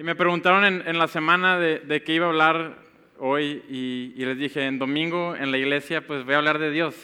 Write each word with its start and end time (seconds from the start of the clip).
Y 0.00 0.02
me 0.02 0.14
preguntaron 0.14 0.64
en, 0.64 0.98
la 0.98 1.08
semana 1.08 1.58
de, 1.58 2.02
qué 2.02 2.14
iba 2.14 2.24
a 2.24 2.30
hablar 2.30 2.78
hoy 3.18 3.62
y, 3.68 4.14
les 4.16 4.38
dije, 4.38 4.64
en 4.64 4.78
domingo 4.78 5.36
en 5.36 5.50
la 5.50 5.58
iglesia, 5.58 6.06
pues 6.06 6.24
voy 6.24 6.32
a 6.32 6.38
hablar 6.38 6.58
de 6.58 6.70
Dios. 6.70 6.94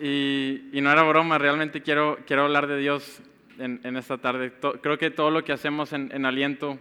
Y, 0.00 0.80
no 0.80 0.92
era 0.92 1.02
broma, 1.02 1.38
realmente 1.38 1.82
quiero, 1.82 2.20
quiero 2.24 2.44
hablar 2.44 2.68
de 2.68 2.78
Dios 2.78 3.20
en, 3.58 3.96
esta 3.96 4.18
tarde. 4.18 4.52
creo 4.80 4.96
que 4.96 5.10
todo 5.10 5.32
lo 5.32 5.42
que 5.42 5.50
hacemos 5.50 5.92
en, 5.92 6.24
Aliento 6.24 6.78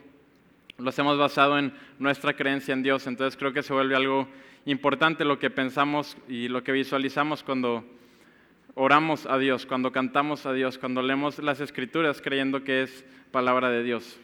lo 0.78 0.90
hacemos 0.90 1.18
basado 1.18 1.58
en 1.58 1.74
nuestra 1.98 2.36
creencia 2.36 2.74
en 2.74 2.84
Dios, 2.84 3.08
entonces 3.08 3.36
creo 3.40 3.54
que 3.54 3.64
se 3.64 3.74
vuelve 3.74 3.96
algo 3.96 4.28
importante 4.66 5.26
lo 5.26 5.40
que 5.40 5.50
pensamos 5.50 6.16
y 6.28 6.48
lo 6.48 6.64
que 6.64 6.74
visualizamos 6.74 7.42
cuando 7.42 7.84
oramos 8.76 9.26
a 9.26 9.40
Dios, 9.40 9.66
cuando 9.66 9.92
cantamos 9.92 10.46
a 10.46 10.54
Dios, 10.54 10.78
cuando 10.78 11.02
leemos 11.02 11.40
las 11.40 11.60
escrituras 11.60 12.22
creyendo 12.22 12.64
que 12.64 12.84
es 12.84 13.04
palabra 13.32 13.72
de 13.72 13.82
Dios. 13.82 14.20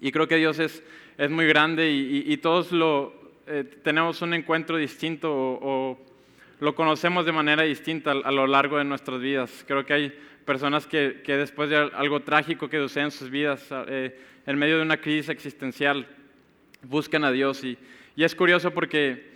Y 0.00 0.12
creo 0.12 0.28
que 0.28 0.36
Dios 0.36 0.58
es, 0.58 0.82
es 1.18 1.30
muy 1.30 1.46
grande 1.46 1.90
y, 1.90 2.36
todos 2.38 2.72
lo, 2.72 3.14
eh, 3.46 3.64
tenemos 3.82 4.22
un 4.22 4.34
encuentro 4.34 4.76
distinto 4.76 5.32
o, 5.32 5.98
lo 6.60 6.74
conocemos 6.74 7.26
de 7.26 7.32
manera 7.32 7.64
distinta 7.64 8.12
a, 8.12 8.32
lo 8.32 8.46
largo 8.46 8.78
de 8.78 8.84
nuestras 8.84 9.20
vidas. 9.20 9.64
Creo 9.66 9.84
que 9.84 9.92
hay 9.92 10.18
personas 10.44 10.86
que, 10.86 11.20
que 11.24 11.36
después 11.36 11.68
de 11.68 11.76
algo 11.76 12.20
trágico 12.20 12.68
que 12.68 12.78
sucede 12.78 13.04
en 13.04 13.10
sus 13.10 13.30
vidas, 13.30 13.66
eh, 13.88 14.18
en 14.46 14.58
medio 14.58 14.76
de 14.76 14.82
una 14.82 14.96
crisis 14.96 15.28
existencial, 15.28 16.06
buscan 16.82 17.24
a 17.24 17.30
Dios. 17.30 17.62
Y, 17.64 17.76
y 18.14 18.24
es 18.24 18.34
curioso 18.34 18.70
porque 18.70 19.34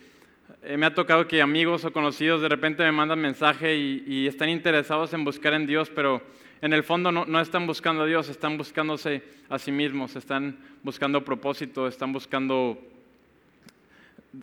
eh, 0.63 0.77
me 0.77 0.87
ha 0.87 0.95
tocado 0.95 1.29
que 1.29 1.43
amigos 1.43 1.85
o 1.85 1.93
conocidos 1.93 2.41
de 2.41 2.49
repente 2.49 2.83
me 2.85 2.93
mandan 2.93 3.19
mensaje 3.19 3.77
y, 3.77 4.05
y 4.07 4.27
están 4.27 4.49
interesados 4.49 5.13
en 5.13 5.25
buscar 5.25 5.53
en 5.53 5.67
Dios, 5.67 5.91
pero 5.95 6.23
en 6.63 6.73
el 6.73 6.83
fondo 6.83 7.11
no, 7.11 7.41
están 7.41 7.67
buscando 7.67 8.03
a 8.03 8.07
Dios, 8.07 8.29
están 8.29 8.59
buscándose 8.59 9.23
a 9.49 9.59
sí 9.59 9.73
mismos, 9.73 10.17
están 10.17 10.59
buscando 10.83 11.25
propósito, 11.25 11.89
están 11.89 12.13
buscando 12.13 12.79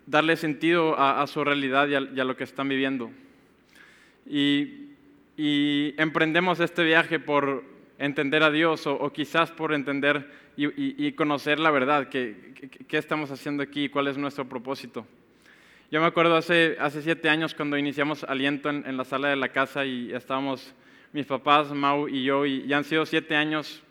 darle 0.06 0.36
sentido 0.36 0.96
a, 0.98 1.26
su 1.28 1.44
realidad 1.44 1.88
y 1.88 1.96
a, 1.96 2.24
lo 2.24 2.36
que 2.36 2.44
están 2.44 2.70
viviendo. 2.70 3.12
Y, 4.26 4.84
emprendemos 5.98 6.60
este 6.60 6.84
viaje 6.84 7.20
por 7.20 7.64
entender 8.00 8.42
a 8.42 8.50
Dios 8.50 8.88
o, 8.88 9.14
quizás 9.14 9.52
por 9.52 9.74
entender 9.74 10.32
y, 10.58 11.12
conocer 11.12 11.60
la 11.60 11.70
verdad, 11.70 12.10
qué 12.10 12.66
estamos 12.90 13.30
haciendo 13.30 13.62
aquí, 13.62 13.90
cuál 13.90 14.08
es 14.08 14.18
nuestro 14.18 14.50
propósito. 14.50 15.06
Yo 15.90 16.02
me 16.02 16.08
acuerdo 16.08 16.36
hace, 16.36 16.76
hace 16.82 17.02
siete 17.02 17.30
años 17.30 17.54
cuando 17.54 17.78
iniciamos 17.78 18.26
Aliento 18.26 18.70
en, 18.70 18.86
en 18.86 18.98
la 18.98 19.06
sala 19.06 19.30
de 19.30 19.38
la 19.38 19.50
casa 19.50 19.86
y 19.86 20.12
estábamos 20.12 20.74
mis 21.18 21.26
papás, 21.26 21.72
Mau 21.72 22.08
y 22.08 22.24
yo, 22.24 22.46
y, 22.46 22.72
han 22.72 22.84
sido 22.84 23.04
siete 23.04 23.36
años. 23.36 23.82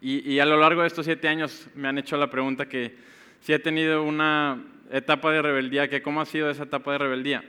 Y, 0.00 0.38
a 0.38 0.46
lo 0.46 0.56
largo 0.56 0.80
de 0.80 0.86
estos 0.86 1.04
siete 1.04 1.28
años 1.28 1.68
me 1.74 1.88
han 1.88 1.98
hecho 1.98 2.16
la 2.16 2.30
pregunta 2.30 2.70
que 2.70 2.96
si 3.40 3.52
he 3.52 3.58
tenido 3.58 4.02
una 4.02 4.64
etapa 4.90 5.30
de 5.30 5.42
rebeldía, 5.42 5.90
que 5.90 6.00
cómo 6.00 6.22
ha 6.22 6.24
sido 6.24 6.48
esa 6.48 6.62
etapa 6.62 6.92
de 6.92 6.98
rebeldía. 6.98 7.44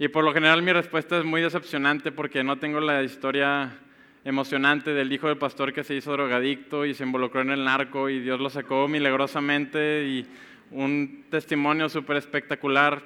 Y 0.00 0.08
por 0.08 0.24
lo 0.24 0.34
general 0.34 0.62
mi 0.62 0.72
respuesta 0.72 1.16
es 1.16 1.24
muy 1.24 1.42
decepcionante 1.42 2.10
porque 2.10 2.42
no 2.42 2.58
tengo 2.58 2.80
la 2.80 3.04
historia 3.04 3.78
emocionante 4.24 4.94
del 4.94 5.12
hijo 5.12 5.28
del 5.28 5.38
pastor 5.38 5.72
que 5.72 5.84
se 5.84 5.94
hizo 5.94 6.10
drogadicto 6.10 6.84
y 6.86 6.94
se 6.94 7.04
involucró 7.04 7.42
en 7.42 7.50
el 7.50 7.64
narco 7.64 8.08
y 8.08 8.18
Dios 8.18 8.40
lo 8.40 8.50
sacó 8.50 8.88
milagrosamente 8.88 10.08
y 10.08 10.26
un 10.72 11.26
testimonio 11.30 11.88
súper 11.88 12.16
espectacular, 12.16 13.00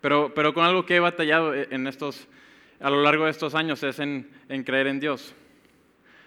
pero, 0.00 0.32
pero 0.36 0.54
con 0.54 0.64
algo 0.64 0.86
que 0.86 0.94
he 0.94 1.00
batallado 1.00 1.52
en 1.52 1.88
estos 1.88 2.28
a 2.82 2.90
lo 2.90 3.00
largo 3.00 3.24
de 3.24 3.30
estos 3.30 3.54
años 3.54 3.82
es 3.84 4.00
en, 4.00 4.28
creer 4.64 4.88
en 4.88 4.98
Dios. 4.98 5.34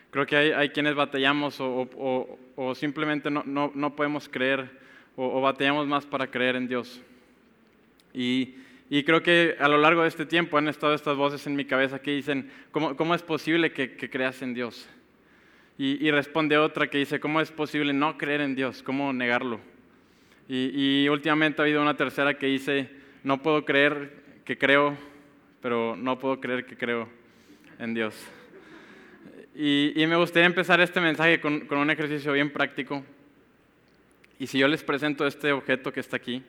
Creo 0.09 0.25
que 0.25 0.37
hay, 0.37 0.69
quienes 0.69 0.95
batallamos 0.95 1.57
o, 1.59 2.73
simplemente 2.75 3.29
no, 3.29 3.95
podemos 3.95 4.29
creer 4.29 4.69
o, 5.17 5.41
batallamos 5.41 5.85
más 5.85 6.05
para 6.05 6.27
creer 6.27 6.55
en 6.55 6.67
Dios. 6.67 7.01
Y, 8.13 8.55
creo 9.05 9.21
que 9.21 9.57
a 9.59 9.67
lo 9.67 9.77
largo 9.77 10.03
de 10.03 10.07
este 10.07 10.25
tiempo 10.25 10.57
han 10.57 10.69
estado 10.69 10.93
estas 10.93 11.17
voces 11.17 11.45
en 11.45 11.57
mi 11.57 11.65
cabeza 11.65 11.99
que 11.99 12.11
dicen, 12.11 12.49
¿cómo, 12.71 13.13
es 13.13 13.21
posible 13.21 13.73
que, 13.73 13.97
creas 14.09 14.41
en 14.41 14.53
Dios? 14.53 14.87
Y, 15.77 16.09
responde 16.11 16.57
otra 16.57 16.89
que 16.89 16.99
dice, 16.99 17.19
¿cómo 17.19 17.41
es 17.41 17.51
posible 17.51 17.91
no 17.91 18.17
creer 18.17 18.39
en 18.39 18.55
Dios? 18.55 18.81
¿Cómo 18.81 19.11
negarlo? 19.11 19.59
Y, 20.47 21.03
y 21.03 21.09
últimamente 21.09 21.61
ha 21.61 21.65
habido 21.65 21.81
una 21.81 21.97
tercera 21.97 22.37
que 22.37 22.45
dice, 22.45 22.89
no 23.23 23.41
puedo 23.41 23.65
creer 23.65 24.23
que 24.45 24.57
creo 24.57 24.95
pero 25.65 25.95
no 25.95 26.19
puedo 26.19 26.39
creer 26.39 26.67
que 26.67 26.77
creo 26.77 27.09
en 27.79 27.95
Dios. 27.95 28.15
Y, 29.55 29.93
me 29.95 30.15
gustaría 30.15 30.45
empezar 30.45 30.79
este 30.79 31.01
mensaje 31.01 31.41
con, 31.41 31.67
un 31.67 31.89
ejercicio 31.89 32.33
bien 32.33 32.53
práctico. 32.53 33.03
Y 34.37 34.45
si 34.45 34.59
yo 34.59 34.67
les 34.67 34.83
presento 34.83 35.25
este 35.25 35.51
objeto 35.51 35.91
que 35.91 36.01
está 36.01 36.17
aquí, 36.17 36.43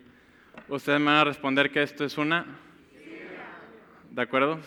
ustedes 0.68 1.00
me 1.00 1.06
van 1.06 1.14
a 1.14 1.24
responder 1.24 1.70
que 1.70 1.82
esto 1.82 2.04
es 2.04 2.18
una... 2.18 2.44
¿De 4.10 4.20
acuerdo? 4.20 4.60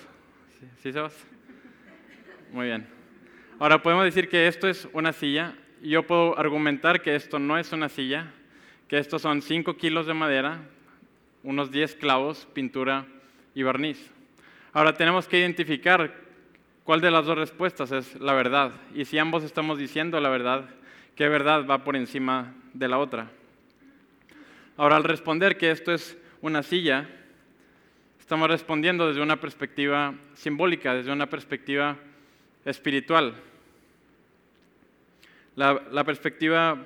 ¿Sí, 0.59 0.65
¿Sí, 0.81 0.93
Sebas? 0.93 1.15
Muy 2.51 2.65
bien. 2.65 2.87
Ahora 3.59 3.83
podemos 3.83 4.03
decir 4.03 4.29
que 4.29 4.47
esto 4.47 4.67
es 4.67 4.89
una 4.93 5.13
silla. 5.13 5.53
Y 5.79 5.89
yo 5.91 6.07
puedo 6.07 6.39
argumentar 6.39 7.03
que 7.03 7.13
esto 7.13 7.37
no 7.37 7.59
es 7.59 7.71
una 7.71 7.87
silla, 7.87 8.33
que 8.87 8.97
estos 8.97 9.21
son 9.21 9.43
5 9.43 9.77
kilos 9.77 10.07
de 10.07 10.15
madera, 10.15 10.63
unos 11.43 11.69
10 11.69 11.97
clavos, 11.97 12.47
pintura 12.51 13.05
y 13.53 13.61
barniz. 13.61 14.11
Ahora 14.71 14.93
tenemos 14.93 15.27
que 15.27 15.39
identificar 15.39 16.13
cuál 16.83 17.01
de 17.01 17.09
las 17.09 17.25
dos 17.25 17.37
respuestas 17.37 17.91
es 17.91 18.19
la 18.19 18.33
verdad. 18.33 18.71
Y 18.93 19.05
si 19.05 19.17
ambos 19.17 19.43
estamos 19.43 19.79
diciendo 19.79 20.19
la 20.19 20.29
verdad, 20.29 20.69
¿qué 21.15 21.27
verdad 21.27 21.65
va 21.65 21.83
por 21.83 21.95
encima 21.95 22.53
de 22.73 22.87
la 22.87 22.99
otra? 22.99 23.31
Ahora, 24.77 24.95
al 24.95 25.03
responder 25.03 25.57
que 25.57 25.71
esto 25.71 25.91
es 25.91 26.17
una 26.41 26.61
silla, 26.61 27.09
estamos 28.19 28.47
respondiendo 28.47 29.07
desde 29.07 29.21
una 29.21 29.41
perspectiva 29.41 30.13
simbólica, 30.35 30.93
desde 30.93 31.11
una 31.11 31.27
perspectiva 31.27 31.97
espiritual. 32.63 33.33
La, 35.55 35.81
la, 35.91 36.03
perspectiva 36.03 36.77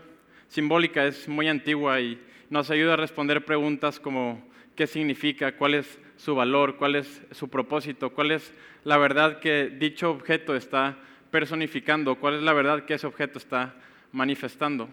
simbólica 0.47 1.05
es 1.05 1.27
muy 1.27 1.50
antigua 1.50 2.00
y 2.00 2.19
nos 2.50 2.71
ayuda 2.71 2.94
a 2.94 2.97
responder 2.97 3.45
preguntas 3.45 4.00
como 4.00 4.41
qué 4.75 4.88
significa, 4.88 5.55
cuál 5.57 5.75
es 5.75 6.00
su 6.23 6.35
valor, 6.35 6.78
cuál 6.78 6.95
es 6.95 7.22
su 7.31 7.50
propósito, 7.50 8.11
cuál 8.11 8.31
es 8.31 8.53
la 8.85 8.97
verdad 8.97 9.39
que 9.41 9.69
dicho 9.69 10.09
objeto 10.09 10.56
está 10.56 10.95
personificando, 11.31 12.16
cuál 12.16 12.35
es 12.35 12.44
la 12.44 12.53
verdad 12.53 12.85
que 12.85 12.94
ese 12.94 13.07
objeto 13.07 13.39
está 13.39 13.75
manifestando. 14.13 14.88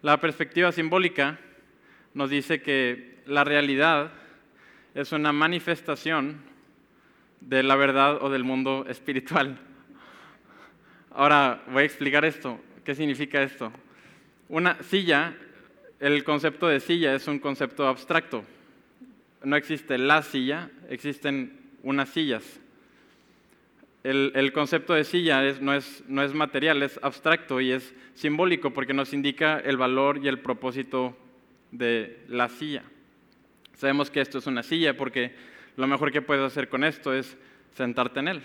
La 0.00 0.20
perspectiva 0.20 0.70
simbólica 0.70 1.40
nos 2.14 2.30
dice 2.30 2.62
que 2.62 3.18
la 3.26 3.42
realidad 3.42 4.12
es 4.94 5.10
una 5.10 5.32
manifestación 5.32 6.40
de 7.40 7.64
la 7.64 7.74
verdad 7.74 8.22
o 8.22 8.30
del 8.30 8.44
mundo 8.44 8.86
espiritual. 8.88 9.58
Ahora 11.10 11.64
voy 11.72 11.82
a 11.82 11.86
explicar 11.86 12.24
esto. 12.24 12.60
¿Qué 12.84 12.94
significa 12.94 13.42
esto? 13.42 13.72
Una 14.48 14.80
silla, 14.84 15.34
el 15.98 16.22
concepto 16.22 16.68
de 16.68 16.78
silla 16.78 17.12
es 17.16 17.26
un 17.26 17.40
concepto 17.40 17.88
abstracto 17.88 18.44
no 19.48 19.56
existe 19.56 19.96
la 19.96 20.22
silla, 20.22 20.70
existen 20.90 21.58
unas 21.82 22.10
sillas. 22.10 22.60
El, 24.04 24.52
concepto 24.52 24.94
de 24.94 25.04
silla 25.04 25.42
no, 25.60 25.74
es, 25.74 26.34
material, 26.34 26.82
es 26.82 26.98
abstracto 27.02 27.60
y 27.60 27.72
es 27.72 27.94
simbólico 28.14 28.72
porque 28.72 28.94
nos 28.94 29.12
indica 29.12 29.58
el 29.58 29.76
valor 29.76 30.18
y 30.22 30.28
el 30.28 30.38
propósito 30.38 31.16
de 31.72 32.20
la 32.28 32.48
silla. 32.48 32.84
Sabemos 33.74 34.10
que 34.10 34.20
esto 34.20 34.38
es 34.38 34.46
una 34.46 34.62
silla 34.62 34.96
porque 34.96 35.34
lo 35.76 35.86
mejor 35.86 36.12
que 36.12 36.22
puedes 36.22 36.44
hacer 36.44 36.68
con 36.68 36.84
esto 36.84 37.12
es 37.12 37.36
sentarte 37.74 38.20
en 38.20 38.28
él. 38.28 38.42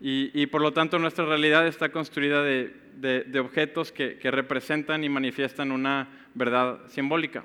Y, 0.00 0.46
por 0.46 0.62
lo 0.62 0.72
tanto 0.72 0.98
nuestra 0.98 1.24
realidad 1.24 1.66
está 1.66 1.88
construida 1.90 2.42
de, 2.42 3.40
objetos 3.40 3.90
que, 3.90 4.18
que, 4.18 4.30
representan 4.30 5.02
y 5.02 5.08
manifiestan 5.08 5.72
una 5.72 6.08
verdad 6.34 6.78
simbólica. 6.88 7.44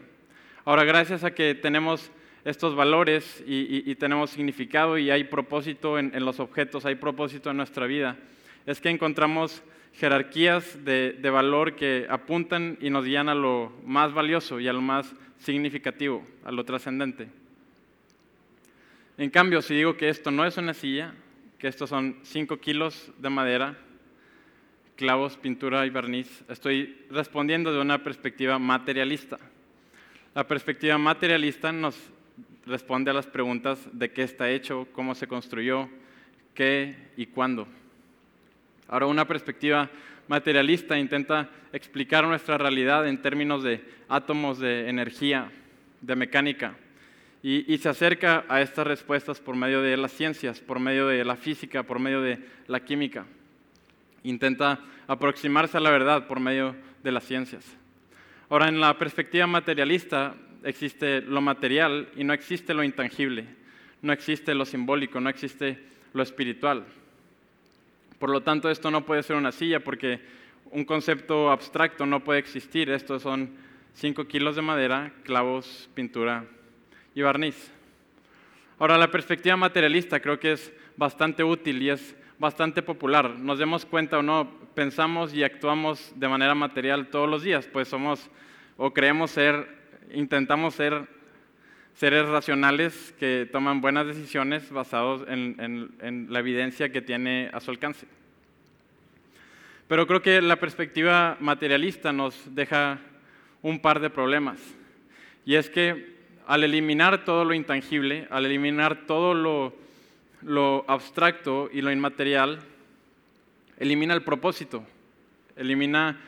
Ahora, 0.65 0.83
gracias 0.83 1.23
a 1.23 1.33
que 1.33 1.55
tenemos 1.55 2.11
estos 2.45 2.75
valores 2.75 3.43
y, 3.47 3.95
tenemos 3.95 4.31
significado 4.31 4.97
y 4.97 5.09
hay 5.09 5.23
propósito 5.23 5.97
en, 5.97 6.11
los 6.25 6.39
objetos, 6.39 6.85
hay 6.85 6.95
propósito 6.95 7.49
en 7.49 7.57
nuestra 7.57 7.87
vida, 7.87 8.17
es 8.65 8.81
que 8.81 8.89
encontramos 8.89 9.63
jerarquías 9.93 10.83
de, 10.83 11.17
valor 11.29 11.75
que 11.75 12.05
apuntan 12.09 12.77
y 12.81 12.89
nos 12.89 13.05
guían 13.05 13.29
a 13.29 13.35
lo 13.35 13.71
más 13.85 14.13
valioso 14.13 14.59
y 14.59 14.67
a 14.67 14.73
lo 14.73 14.81
más 14.81 15.13
significativo, 15.37 16.25
a 16.43 16.51
lo 16.51 16.65
trascendente. 16.65 17.27
En 19.17 19.29
cambio, 19.29 19.61
si 19.61 19.75
digo 19.75 19.95
que 19.95 20.09
esto 20.09 20.31
no 20.31 20.45
es 20.45 20.57
una 20.57 20.73
silla, 20.73 21.13
que 21.59 21.67
estos 21.67 21.89
son 21.89 22.17
5 22.23 22.57
kilos 22.57 23.11
de 23.19 23.29
madera, 23.29 23.77
clavos, 24.97 25.37
pintura 25.37 25.85
y 25.85 25.91
barniz, 25.91 26.43
estoy 26.49 26.97
respondiendo 27.09 27.71
de 27.71 27.79
una 27.79 28.03
perspectiva 28.03 28.59
materialista. 28.59 29.37
La 30.33 30.47
perspectiva 30.47 30.97
materialista 30.97 31.71
nos 31.71 31.95
responde 32.65 33.11
a 33.11 33.13
las 33.13 33.27
preguntas 33.27 33.79
de 33.91 34.11
qué 34.11 34.23
está 34.23 34.49
hecho, 34.49 34.87
cómo 34.93 35.15
se 35.15 35.27
construyó, 35.27 35.89
qué 36.53 36.95
y 37.17 37.27
cuándo. 37.27 37.67
Ahora, 38.87 39.07
una 39.07 39.27
perspectiva 39.27 39.89
materialista 40.27 40.97
intenta 40.97 41.49
explicar 41.71 42.25
nuestra 42.25 42.57
realidad 42.57 43.07
en 43.07 43.21
términos 43.21 43.63
de 43.63 43.83
átomos 44.07 44.59
de 44.59 44.89
energía, 44.89 45.51
de 46.01 46.15
mecánica, 46.15 46.75
y, 47.45 47.77
se 47.77 47.89
acerca 47.89 48.45
a 48.47 48.61
estas 48.61 48.87
respuestas 48.87 49.41
por 49.41 49.57
medio 49.57 49.81
de 49.81 49.97
las 49.97 50.13
ciencias, 50.13 50.61
por 50.61 50.79
medio 50.79 51.07
de 51.07 51.25
la 51.25 51.35
física, 51.35 51.83
por 51.83 51.99
medio 51.99 52.21
de 52.21 52.39
la 52.67 52.85
química. 52.85 53.25
Intenta 54.23 54.79
aproximarse 55.07 55.75
a 55.75 55.81
la 55.81 55.89
verdad 55.89 56.25
por 56.25 56.39
medio 56.39 56.73
de 57.03 57.11
las 57.11 57.25
ciencias. 57.25 57.65
Ahora, 58.49 58.69
en 58.69 58.79
la 58.79 58.97
perspectiva 58.97 59.45
materialista 59.45 60.35
existe 60.63 61.21
lo 61.21 61.41
material 61.41 62.09
y 62.15 62.23
no 62.23 62.33
existe 62.33 62.73
lo 62.73 62.83
intangible, 62.83 63.45
no 64.01 64.13
existe 64.13 64.53
lo 64.53 64.65
simbólico, 64.65 65.19
no 65.19 65.29
existe 65.29 65.79
lo 66.13 66.23
espiritual. 66.23 66.85
Por 68.19 68.29
lo 68.29 68.41
tanto, 68.41 68.69
esto 68.69 68.89
no 68.89 69.05
puede 69.05 69.23
ser 69.23 69.35
una 69.35 69.51
silla 69.51 69.81
porque 69.81 70.19
un 70.71 70.85
concepto 70.85 71.51
abstracto 71.51 72.05
no 72.05 72.23
puede 72.23 72.39
existir. 72.39 72.89
Estos 72.89 73.21
son 73.21 73.51
5 73.95 74.25
kilos 74.27 74.55
de 74.55 74.61
madera, 74.61 75.11
clavos, 75.23 75.89
pintura 75.93 76.45
y 77.13 77.21
barniz. 77.21 77.71
Ahora, 78.79 78.97
la 78.97 79.11
perspectiva 79.11 79.55
materialista 79.55 80.19
creo 80.19 80.39
que 80.39 80.53
es 80.53 80.73
bastante 80.97 81.43
útil 81.43 81.81
y 81.81 81.89
es 81.89 82.15
bastante 82.39 82.81
popular. 82.81 83.29
Nos 83.29 83.59
demos 83.59 83.85
cuenta 83.85 84.19
o 84.19 84.23
no, 84.23 84.49
pensamos 84.73 85.33
y 85.33 85.43
actuamos 85.43 86.11
de 86.15 86.27
manera 86.27 86.55
material 86.55 87.07
todos 87.07 87.29
los 87.29 87.43
días, 87.43 87.67
pues 87.71 87.87
somos 87.87 88.29
o 88.77 88.93
creemos 88.93 89.31
ser, 89.31 89.82
intentamos 90.11 90.75
ser 90.75 91.07
seres 91.95 92.27
racionales 92.27 93.13
que 93.19 93.47
toman 93.51 93.81
buenas 93.81 94.07
decisiones 94.07 94.69
basados 94.71 95.25
en, 95.27 96.27
la 96.29 96.39
evidencia 96.39 96.91
que 96.91 97.01
tiene 97.01 97.49
a 97.53 97.59
su 97.59 97.71
alcance. 97.71 98.07
Pero 99.87 100.07
creo 100.07 100.21
que 100.21 100.41
la 100.41 100.55
perspectiva 100.55 101.37
materialista 101.39 102.11
nos 102.11 102.55
deja 102.55 102.99
un 103.61 103.79
par 103.79 103.99
de 103.99 104.09
problemas. 104.09 104.59
Y 105.45 105.55
es 105.55 105.69
que 105.69 106.13
al 106.47 106.63
eliminar 106.63 107.25
todo 107.25 107.45
lo 107.45 107.53
intangible, 107.53 108.27
al 108.31 108.45
eliminar 108.45 109.05
todo 109.05 109.33
lo, 109.33 110.85
abstracto 110.87 111.69
y 111.71 111.81
lo 111.81 111.91
inmaterial, 111.91 112.59
elimina 113.77 114.13
el 114.13 114.23
propósito, 114.23 114.83
elimina 115.55 116.19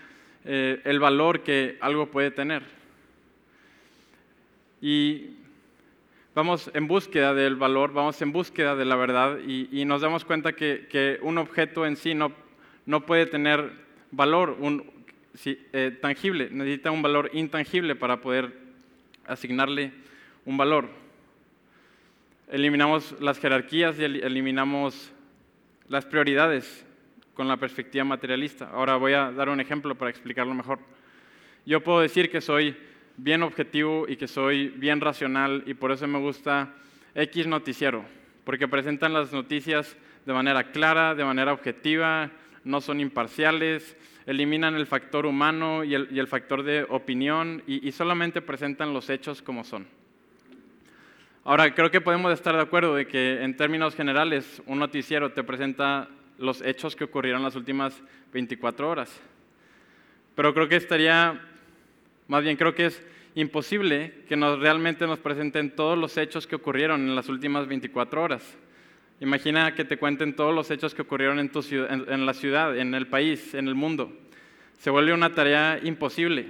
eh, 0.46 0.82
el 0.84 1.00
valor 1.00 1.42
que 1.42 1.78
algo 1.82 2.06
puede 2.12 2.32
tener. 2.32 2.64
Y 4.88 5.32
vamos 6.36 6.70
en 6.76 6.88
búsqueda 6.88 7.34
del 7.34 7.56
valor, 7.56 7.92
vamos 7.92 8.22
en 8.22 8.32
búsqueda 8.32 8.76
de 8.76 8.86
la 8.86 8.96
verdad 8.96 9.40
y, 9.40 9.84
nos 9.84 10.02
damos 10.02 10.26
cuenta 10.26 10.54
que, 10.54 11.18
un 11.24 11.40
objeto 11.40 11.88
en 11.88 11.96
sí 11.96 12.14
no, 12.14 12.32
no 12.86 13.04
puede 13.04 13.26
tener 13.26 13.72
valor 14.12 14.56
un, 14.60 14.86
eh, 15.44 15.98
tangible, 16.00 16.50
necesita 16.52 16.92
un 16.92 17.02
valor 17.02 17.32
intangible 17.34 17.96
para 17.96 18.22
poder 18.22 18.54
asignarle 19.26 19.92
un 20.46 20.56
valor. 20.56 20.88
Eliminamos 22.52 23.16
las 23.20 23.40
jerarquías 23.40 23.98
y 23.98 24.04
eliminamos 24.04 25.12
las 25.90 26.06
prioridades 26.06 26.86
con 27.34 27.48
la 27.48 27.58
perspectiva 27.58 28.04
materialista. 28.04 28.70
Ahora 28.70 28.98
voy 28.98 29.14
a 29.14 29.32
dar 29.32 29.50
un 29.50 29.60
ejemplo 29.60 29.96
para 29.96 30.12
explicarlo 30.12 30.54
mejor. 30.54 30.78
Yo 31.66 31.82
puedo 31.82 32.02
decir 32.02 32.30
que 32.30 32.40
soy 32.40 32.78
bien 33.18 33.44
objetivo 33.44 34.06
y 34.08 34.18
que 34.18 34.28
soy 34.28 34.70
bien 34.70 35.02
racional 35.02 35.64
y 35.66 35.74
por 35.74 35.92
eso 35.92 36.08
me 36.08 36.20
gusta 36.20 36.74
X 37.14 37.48
noticiero, 37.48 38.06
porque 38.44 38.68
presentan 38.68 39.14
las 39.14 39.32
noticias 39.32 39.96
de 40.26 40.34
manera 40.34 40.72
clara, 40.72 41.16
de 41.16 41.24
manera 41.24 41.54
objetiva, 41.54 42.32
no 42.64 42.82
son 42.82 43.00
imparciales, 43.00 43.96
eliminan 44.26 44.76
el 44.76 44.88
factor 44.88 45.26
humano 45.26 45.84
y 45.84 45.94
el, 45.94 46.28
factor 46.28 46.64
de 46.64 46.86
opinión 46.90 47.62
y 47.68 47.92
solamente 47.92 48.42
presentan 48.42 48.94
los 48.94 49.10
hechos 49.10 49.42
como 49.42 49.64
son. 49.64 49.88
Ahora, 51.48 51.76
creo 51.76 51.92
que 51.92 52.02
podemos 52.02 52.34
estar 52.34 52.56
de 52.56 52.64
acuerdo 52.64 52.96
de 52.96 53.06
que 53.06 53.44
en 53.44 53.56
términos 53.56 53.94
generales 53.94 54.64
un 54.66 54.80
noticiero 54.80 55.32
te 55.32 55.44
presenta 55.44 56.10
los 56.40 56.64
hechos 56.64 56.96
que 56.96 57.04
ocurrieron 57.04 57.44
las 57.44 57.56
últimas 57.56 58.02
24 58.34 58.90
horas. 58.90 59.22
Pero 60.34 60.56
creo 60.56 60.68
que 60.68 60.78
estaría, 60.78 61.40
más 62.28 62.44
bien 62.44 62.58
creo 62.58 62.76
que 62.76 62.88
es 62.88 63.02
imposible 63.36 64.14
que 64.28 64.36
nos 64.36 64.60
realmente 64.60 65.06
nos 65.06 65.20
presenten 65.20 65.76
todos 65.76 65.98
los 65.98 66.18
hechos 66.18 66.48
que 66.48 66.56
ocurrieron 66.56 67.02
en 67.02 67.16
las 67.16 67.30
últimas 67.30 67.68
24 67.68 68.22
horas. 68.24 68.58
Imagina 69.20 69.74
que 69.76 69.86
te 69.86 69.98
cuenten 69.98 70.36
todos 70.36 70.54
los 70.54 70.70
hechos 70.72 70.94
que 70.94 71.02
ocurrieron 71.02 71.40
en, 71.40 71.50
tu 71.50 71.64
en 71.70 72.26
la 72.26 72.34
ciudad, 72.34 72.78
en 72.78 72.94
el 72.94 73.08
país, 73.08 73.54
en 73.54 73.68
el 73.68 73.76
mundo. 73.76 74.12
Se 74.80 74.90
vuelve 74.90 75.14
una 75.14 75.34
tarea 75.34 75.80
imposible. 75.84 76.48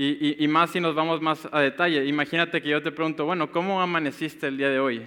Y, 0.00 0.46
más 0.46 0.70
si 0.70 0.78
nos 0.78 0.94
vamos 0.94 1.20
más 1.20 1.48
a 1.50 1.60
detalle. 1.60 2.04
Imagínate 2.06 2.62
que 2.62 2.68
yo 2.68 2.80
te 2.80 2.92
pregunto, 2.92 3.24
bueno, 3.24 3.50
¿cómo 3.50 3.82
amaneciste 3.82 4.46
el 4.46 4.56
día 4.56 4.68
de 4.68 4.78
hoy? 4.78 5.02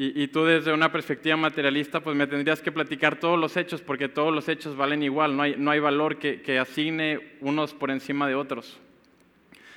Y, 0.00 0.28
tú 0.28 0.44
desde 0.44 0.72
una 0.72 0.92
perspectiva 0.92 1.36
materialista, 1.36 1.98
pues 1.98 2.14
me 2.14 2.28
tendrías 2.28 2.62
que 2.62 2.70
platicar 2.70 3.18
todos 3.18 3.36
los 3.36 3.56
hechos, 3.56 3.80
porque 3.82 4.08
todos 4.08 4.32
los 4.32 4.48
hechos 4.48 4.76
valen 4.76 5.02
igual, 5.02 5.36
no 5.36 5.42
hay, 5.42 5.56
no 5.58 5.72
hay 5.72 5.80
valor 5.80 6.18
que, 6.18 6.40
que, 6.40 6.60
asigne 6.60 7.18
unos 7.40 7.74
por 7.74 7.90
encima 7.90 8.28
de 8.28 8.36
otros. 8.36 8.78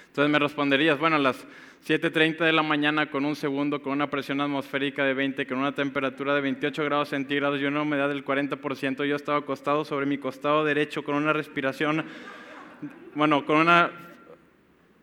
Entonces 0.10 0.32
me 0.32 0.38
responderías, 0.38 1.00
bueno, 1.00 1.16
a 1.16 1.20
las 1.20 1.48
7.30 1.88 2.46
de 2.46 2.54
la 2.54 2.62
mañana 2.62 3.10
con 3.10 3.26
un 3.26 3.36
segundo, 3.36 3.82
con 3.82 3.94
una 3.94 4.12
presión 4.12 4.42
atmosférica 4.42 5.04
de 5.06 5.16
20, 5.16 5.48
con 5.48 5.58
una 5.58 5.74
temperatura 5.74 6.36
de 6.36 6.42
28 6.42 6.84
grados 6.86 7.10
centígrados 7.10 7.60
y 7.60 7.66
una 7.66 7.82
humedad 7.82 8.08
del 8.08 8.24
40%, 8.24 9.04
yo 9.06 9.16
estaba 9.16 9.40
acostado 9.40 9.86
sobre 9.86 10.06
mi 10.06 10.20
costado 10.20 10.64
derecho 10.64 11.04
con 11.04 11.16
una 11.16 11.34
respiración 11.34 12.06
bueno, 13.16 13.44
con 13.44 13.58
una 13.58 13.90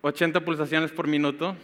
80 0.03 0.45
pulsaciones 0.45 0.93
por 0.93 1.09
minuto, 1.09 1.57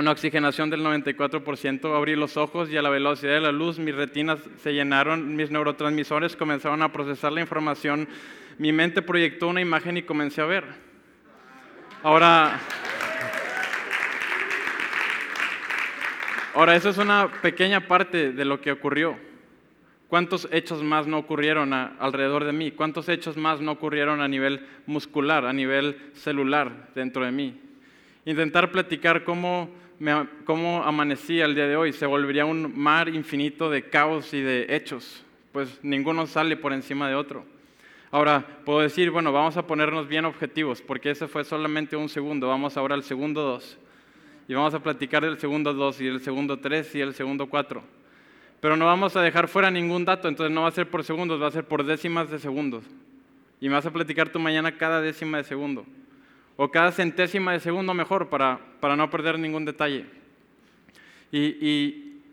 una 0.00 0.12
oxigenación 0.12 0.70
del 0.70 0.80
94%, 0.80 1.94
abrí 1.94 2.16
los 2.16 2.38
ojos 2.38 2.70
y 2.70 2.76
a 2.78 2.82
la 2.82 2.88
velocidad 2.88 3.34
de 3.34 3.40
la 3.40 3.52
luz 3.52 3.78
mis 3.78 3.94
retinas 3.94 4.38
se 4.56 4.72
llenaron, 4.72 5.36
mis 5.36 5.50
neurotransmisores 5.50 6.36
comenzaron 6.36 6.80
a 6.82 6.90
procesar 6.90 7.32
la 7.32 7.42
información, 7.42 8.08
mi 8.56 8.72
mente 8.72 9.02
proyectó 9.02 9.48
una 9.48 9.60
imagen 9.60 9.98
y 9.98 10.02
comencé 10.02 10.40
a 10.40 10.46
ver. 10.46 10.64
Ahora, 12.02 12.58
ahora 16.54 16.76
eso 16.76 16.88
es 16.88 16.96
una 16.96 17.30
pequeña 17.42 17.86
parte 17.86 18.32
de 18.32 18.44
lo 18.46 18.58
que 18.58 18.72
ocurrió. 18.72 19.18
¿Cuántos 20.08 20.48
hechos 20.50 20.82
más 20.82 21.06
no 21.06 21.18
ocurrieron 21.18 21.74
alrededor 21.74 22.44
de 22.44 22.52
mí? 22.52 22.70
¿Cuántos 22.70 23.10
hechos 23.10 23.36
más 23.36 23.60
no 23.60 23.72
ocurrieron 23.72 24.22
a 24.22 24.28
nivel 24.28 24.66
muscular, 24.86 25.44
a 25.44 25.52
nivel 25.52 25.98
celular 26.14 26.88
dentro 26.94 27.22
de 27.26 27.32
mí? 27.32 27.60
Intentar 28.24 28.72
platicar 28.72 29.24
cómo, 29.24 29.70
cómo 30.44 30.82
amanecí 30.82 31.40
el 31.40 31.54
día 31.54 31.66
de 31.66 31.76
hoy 31.76 31.92
se 31.92 32.06
volvería 32.06 32.46
un 32.46 32.78
mar 32.78 33.08
infinito 33.08 33.68
de 33.68 33.82
caos 33.82 34.32
y 34.32 34.40
de 34.40 34.66
hechos, 34.70 35.22
pues 35.52 35.78
ninguno 35.82 36.26
sale 36.26 36.56
por 36.56 36.72
encima 36.72 37.08
de 37.08 37.14
otro. 37.14 37.44
Ahora, 38.10 38.44
puedo 38.64 38.80
decir, 38.80 39.10
bueno, 39.10 39.30
vamos 39.30 39.56
a 39.56 39.66
ponernos 39.66 40.08
bien 40.08 40.24
objetivos, 40.24 40.80
porque 40.80 41.10
ese 41.10 41.28
fue 41.28 41.44
solamente 41.44 41.96
un 41.96 42.08
segundo, 42.08 42.48
vamos 42.48 42.76
ahora 42.76 42.94
al 42.94 43.04
segundo 43.04 43.42
dos. 43.42 43.78
Y 44.48 44.54
vamos 44.54 44.74
a 44.74 44.82
platicar 44.82 45.22
del 45.22 45.38
segundo 45.38 45.72
dos 45.74 46.00
y 46.00 46.06
del 46.06 46.20
segundo 46.20 46.58
tres 46.58 46.92
y 46.94 47.00
el 47.00 47.14
segundo 47.14 47.46
cuatro. 47.46 47.84
Pero 48.60 48.76
no 48.76 48.86
vamos 48.86 49.14
a 49.16 49.22
dejar 49.22 49.48
fuera 49.48 49.70
ningún 49.70 50.04
dato, 50.04 50.28
entonces 50.28 50.52
no 50.52 50.62
va 50.62 50.68
a 50.68 50.72
ser 50.72 50.88
por 50.88 51.04
segundos, 51.04 51.40
va 51.40 51.46
a 51.46 51.52
ser 51.52 51.64
por 51.64 51.84
décimas 51.84 52.30
de 52.30 52.38
segundos. 52.38 52.84
Y 53.60 53.68
me 53.68 53.74
vas 53.74 53.86
a 53.86 53.92
platicar 53.92 54.30
tu 54.30 54.40
mañana 54.40 54.76
cada 54.76 55.00
décima 55.00 55.38
de 55.38 55.44
segundo. 55.44 55.84
O 56.60 56.68
cada 56.68 56.92
centésima 56.92 57.56
de 57.56 57.60
segundo 57.64 57.94
mejor 57.96 58.28
para, 58.28 58.60
para 58.80 58.92
no 58.92 59.08
perder 59.08 59.38
ningún 59.38 59.64
detalle. 59.64 60.04
Y, 61.32 61.40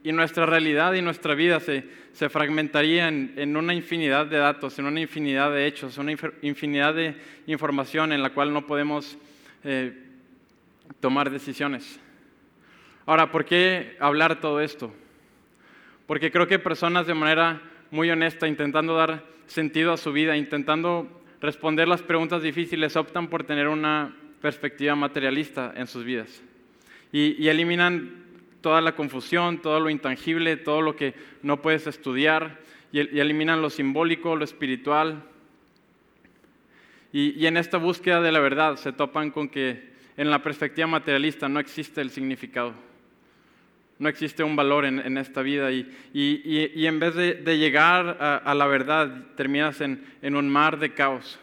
y, 0.03 0.11
nuestra 0.11 0.45
realidad 0.45 0.93
y 0.93 1.01
nuestra 1.01 1.35
vida 1.35 1.59
se, 1.59 1.83
se 2.13 2.29
fragmentaría 2.29 3.09
en, 3.09 3.33
en, 3.35 3.57
una 3.57 3.73
infinidad 3.73 4.25
de 4.25 4.37
datos, 4.37 4.79
en 4.79 4.85
una 4.85 5.01
infinidad 5.01 5.51
de 5.51 5.67
hechos, 5.67 5.97
una 5.97 6.13
infinidad 6.41 6.93
de 6.93 7.15
información 7.45 8.13
en 8.13 8.23
la 8.23 8.29
cual 8.29 8.53
no 8.53 8.65
podemos 8.65 9.17
eh, 9.65 9.93
tomar 11.01 11.29
decisiones. 11.29 11.99
Ahora, 13.05 13.31
¿por 13.31 13.43
qué 13.43 13.97
hablar 13.99 14.39
todo 14.39 14.61
esto? 14.61 14.93
porque 16.07 16.31
creo 16.31 16.47
que 16.47 16.57
personas 16.57 17.05
de 17.05 17.13
manera 17.13 17.61
muy 17.91 18.09
honesta, 18.09 18.47
intentando 18.47 18.95
dar 18.95 19.23
sentido 19.45 19.93
a 19.93 19.97
su 19.97 20.11
vida, 20.13 20.37
intentando 20.37 21.07
responder 21.41 21.87
las 21.87 22.01
preguntas 22.01 22.41
difíciles, 22.41 22.95
optan 22.95 23.27
por 23.27 23.43
tener 23.43 23.67
una 23.67 24.15
perspectiva 24.41 24.95
materialista 24.95 25.73
en 25.75 25.87
sus 25.87 26.03
vidas. 26.03 26.41
Y, 27.11 27.47
eliminan 27.47 28.23
toda 28.61 28.81
la 28.81 28.95
confusión, 28.95 29.61
todo 29.61 29.79
lo 29.79 29.89
intangible, 29.89 30.57
todo 30.57 30.81
lo 30.81 30.95
que 30.95 31.13
no 31.41 31.61
puedes 31.61 31.87
estudiar, 31.87 32.59
y, 32.91 32.99
eliminan 32.99 33.61
lo 33.61 33.69
simbólico, 33.69 34.35
lo 34.35 34.43
espiritual. 34.43 35.23
y 37.13 37.45
en 37.47 37.57
esta 37.57 37.77
búsqueda 37.77 38.21
de 38.21 38.31
la 38.31 38.39
verdad 38.39 38.75
se 38.75 38.91
topan 38.91 39.31
con 39.31 39.49
que 39.49 39.91
en 40.17 40.29
la 40.29 40.43
perspectiva 40.43 40.85
materialista 40.87 41.49
no 41.49 41.59
existe 41.59 42.01
el 42.01 42.11
significado 42.11 42.73
no 43.99 44.09
existe 44.09 44.43
un 44.43 44.55
valor 44.55 44.85
en, 44.85 45.17
esta 45.17 45.41
vida 45.41 45.71
y, 45.71 45.87
en 46.13 46.99
vez 46.99 47.15
de, 47.15 47.57
llegar 47.57 48.17
a, 48.19 48.53
la 48.53 48.67
verdad 48.67 49.23
terminas 49.35 49.81
en, 49.81 50.35
un 50.35 50.49
mar 50.49 50.77
de 50.77 50.93
caos, 50.93 51.39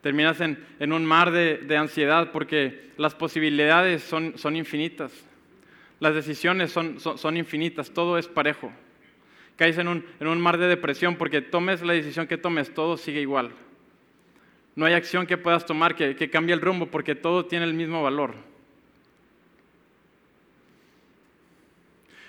terminas 0.00 0.40
en, 0.40 0.92
un 0.92 1.04
mar 1.04 1.30
de, 1.30 1.76
ansiedad 1.76 2.32
porque 2.32 2.90
las 2.96 3.14
posibilidades 3.14 4.02
son, 4.02 4.36
son 4.36 4.56
infinitas, 4.56 5.12
las 6.00 6.14
decisiones 6.14 6.72
son, 6.72 6.98
son, 6.98 7.36
infinitas, 7.36 7.90
todo 7.90 8.18
es 8.18 8.26
parejo. 8.26 8.72
Caes 9.56 9.78
en 9.78 9.86
un, 9.86 10.04
en 10.18 10.26
un 10.26 10.40
mar 10.40 10.58
de 10.58 10.66
depresión 10.66 11.14
porque 11.14 11.40
tomes 11.40 11.80
la 11.82 11.92
decisión 11.92 12.26
que 12.26 12.36
tomes, 12.36 12.74
todo 12.74 12.96
sigue 12.96 13.20
igual. 13.20 13.52
No 14.74 14.86
hay 14.86 14.94
acción 14.94 15.24
que 15.24 15.38
puedas 15.38 15.64
tomar 15.64 15.94
que, 15.94 16.16
que 16.16 16.28
cambie 16.28 16.52
el 16.52 16.60
rumbo 16.60 16.86
porque 16.86 17.14
todo 17.14 17.46
tiene 17.46 17.64
el 17.64 17.74
mismo 17.74 18.02
valor. 18.02 18.34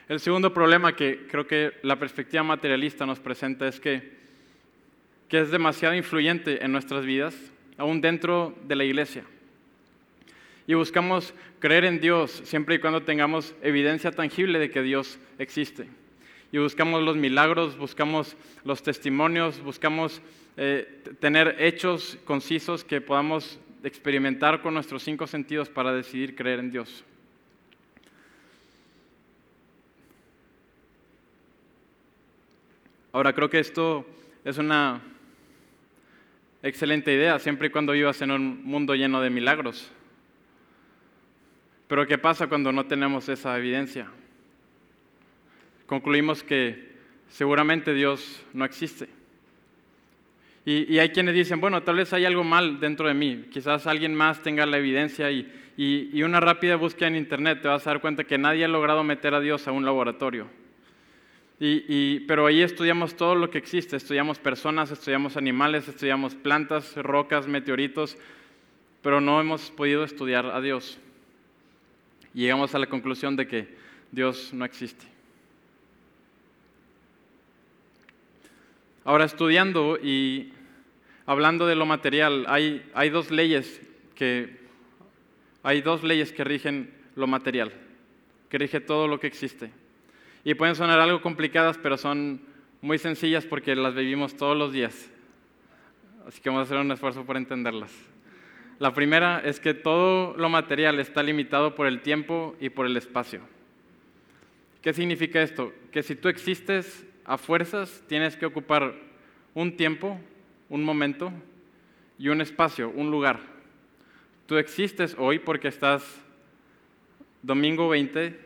El 0.08 0.20
segundo 0.20 0.54
problema 0.54 0.96
que 0.96 1.26
creo 1.28 1.48
que 1.48 1.74
la 1.82 1.98
perspectiva 1.98 2.44
materialista 2.44 3.08
nos 3.08 3.20
presenta 3.20 3.68
es 3.68 3.80
que, 3.80 4.14
es 5.32 5.52
demasiado 5.52 5.94
influyente 5.96 6.64
en 6.64 6.72
nuestras 6.72 7.06
vidas, 7.06 7.36
aún 7.78 8.00
dentro 8.00 8.56
de 8.68 8.76
la 8.76 8.86
iglesia. 8.86 9.26
Y 10.66 10.76
buscamos 10.76 11.34
creer 11.60 11.84
en 11.84 12.00
Dios 12.00 12.42
siempre 12.46 12.76
y 12.76 12.80
cuando 12.80 13.02
tengamos 13.02 13.54
evidencia 13.62 14.12
tangible 14.12 14.60
de 14.60 14.70
que 14.70 14.82
Dios 14.82 15.20
existe. 15.40 15.88
Y 16.54 16.58
buscamos 16.60 17.04
los 17.04 17.18
milagros, 17.18 17.78
buscamos 17.78 18.38
los 18.64 18.82
testimonios, 18.82 19.60
buscamos 19.60 20.22
eh, 20.56 21.04
tener 21.20 21.58
hechos 21.60 22.18
concisos 22.24 22.86
que 22.86 23.02
podamos 23.02 23.60
experimentar 23.84 24.62
con 24.62 24.74
nuestros 24.74 25.04
cinco 25.04 25.28
sentidos 25.28 25.68
para 25.68 25.92
decidir 25.92 26.34
creer 26.34 26.60
en 26.60 26.72
Dios. 26.72 27.04
Ahora 33.16 33.32
creo 33.32 33.50
que 33.50 33.60
esto 33.60 34.06
es 34.44 34.58
una 34.58 35.00
excelente 36.62 37.14
idea 37.14 37.40
siempre 37.40 37.70
y 37.70 37.72
cuando 37.72 37.94
vivas 37.94 38.22
en 38.22 38.30
un 38.30 38.66
mundo 38.66 38.94
lleno 38.94 39.22
de 39.22 39.30
milagros. 39.30 39.90
Pero 41.88 42.06
¿qué 42.08 42.18
pasa 42.18 42.48
cuando 42.48 42.74
no 42.74 42.88
tenemos 42.88 43.30
esa 43.30 43.58
evidencia? 43.58 44.08
Concluimos 45.86 46.44
que 46.44 46.90
seguramente 47.30 47.94
Dios 47.94 48.44
no 48.52 48.66
existe. 48.66 49.08
Y, 50.66 51.00
hay 51.00 51.08
quienes 51.12 51.36
dicen, 51.36 51.62
bueno, 51.62 51.84
tal 51.84 51.96
vez 51.96 52.12
hay 52.12 52.26
algo 52.26 52.44
mal 52.44 52.82
dentro 52.82 53.08
de 53.08 53.14
mí, 53.14 53.46
quizás 53.50 53.88
alguien 53.88 54.14
más 54.14 54.44
tenga 54.44 54.66
la 54.66 54.78
evidencia 54.78 55.32
y, 55.32 55.50
y 55.78 56.22
una 56.22 56.42
rápida 56.42 56.76
búsqueda 56.76 57.08
en 57.08 57.16
Internet 57.16 57.62
te 57.62 57.70
vas 57.70 57.88
a 57.88 57.92
dar 57.92 58.02
cuenta 58.02 58.26
que 58.26 58.38
nadie 58.38 58.66
ha 58.66 58.68
logrado 58.68 59.06
meter 59.06 59.34
a 59.36 59.40
Dios 59.40 59.70
a 59.70 59.72
un 59.72 59.86
laboratorio. 59.86 60.65
Y, 61.60 62.20
pero 62.22 62.48
ahí 62.48 62.62
estudiamos 62.62 63.16
todo 63.16 63.34
lo 63.34 63.50
que 63.50 63.58
existe, 63.58 63.96
estudiamos 63.96 64.40
personas, 64.40 64.92
estudiamos 64.92 65.38
animales, 65.38 65.88
estudiamos 65.88 66.36
plantas, 66.36 66.96
rocas, 66.98 67.48
meteoritos, 67.48 68.18
pero 69.02 69.22
no 69.22 69.40
hemos 69.40 69.72
podido 69.72 70.04
estudiar 70.04 70.48
a 70.48 70.60
Dios. 70.60 70.98
Y 72.34 72.42
llegamos 72.42 72.76
a 72.76 72.80
la 72.80 72.88
conclusión 72.88 73.38
de 73.38 73.48
que 73.48 73.68
Dios 74.12 74.54
no 74.54 74.66
existe. 74.66 75.06
Ahora 79.06 79.24
estudiando 79.24 79.98
y 80.02 80.52
hablando 81.26 81.68
de 81.68 81.76
lo 81.76 81.86
material, 81.86 82.46
hay, 82.50 82.86
hay 82.94 83.10
dos 83.10 83.32
leyes 83.32 83.82
que 84.16 84.66
hay 85.64 85.82
dos 85.82 86.04
leyes 86.04 86.32
que 86.32 86.44
rigen 86.44 86.94
lo 87.16 87.26
material, 87.26 87.72
que 88.50 88.58
rige 88.60 88.82
todo 88.82 89.08
lo 89.08 89.20
que 89.20 89.26
existe. 89.26 89.72
Y 90.46 90.54
pueden 90.54 90.76
sonar 90.76 91.00
algo 91.00 91.22
complicadas, 91.22 91.80
pero 91.80 91.98
son 91.98 92.40
muy 92.80 93.00
sencillas 93.00 93.46
porque 93.46 93.76
las 93.76 93.96
vivimos 93.96 94.38
todos 94.38 94.56
los 94.56 94.72
días. 94.72 95.12
Así 96.28 96.40
que 96.40 96.50
vamos 96.50 96.62
a 96.62 96.64
hacer 96.66 96.78
un 96.78 96.92
esfuerzo 96.92 97.26
por 97.26 97.36
entenderlas. 97.36 97.92
La 98.78 98.94
primera 98.94 99.40
es 99.40 99.60
que 99.60 99.74
todo 99.74 100.38
lo 100.38 100.48
material 100.48 101.00
está 101.00 101.24
limitado 101.24 101.74
por 101.74 101.88
el 101.88 102.02
tiempo 102.02 102.56
y 102.60 102.70
por 102.70 102.86
el 102.86 102.96
espacio. 102.96 103.42
¿Qué 104.84 104.94
significa 104.94 105.42
esto? 105.42 105.74
Que 105.92 106.04
si 106.04 106.16
tú 106.16 106.30
existes 106.30 107.08
a 107.26 107.40
fuerzas, 107.40 108.04
tienes 108.08 108.38
que 108.38 108.46
ocupar 108.46 108.94
un 109.56 109.76
tiempo, 109.76 110.20
un 110.70 110.84
momento 110.84 111.34
y 112.20 112.28
un 112.28 112.40
espacio, 112.40 112.92
un 112.92 113.10
lugar. 113.10 113.40
Tú 114.46 114.58
existes 114.58 115.16
hoy 115.18 115.40
porque 115.40 115.70
estás 115.70 116.22
domingo 117.42 117.90
20 117.90 118.45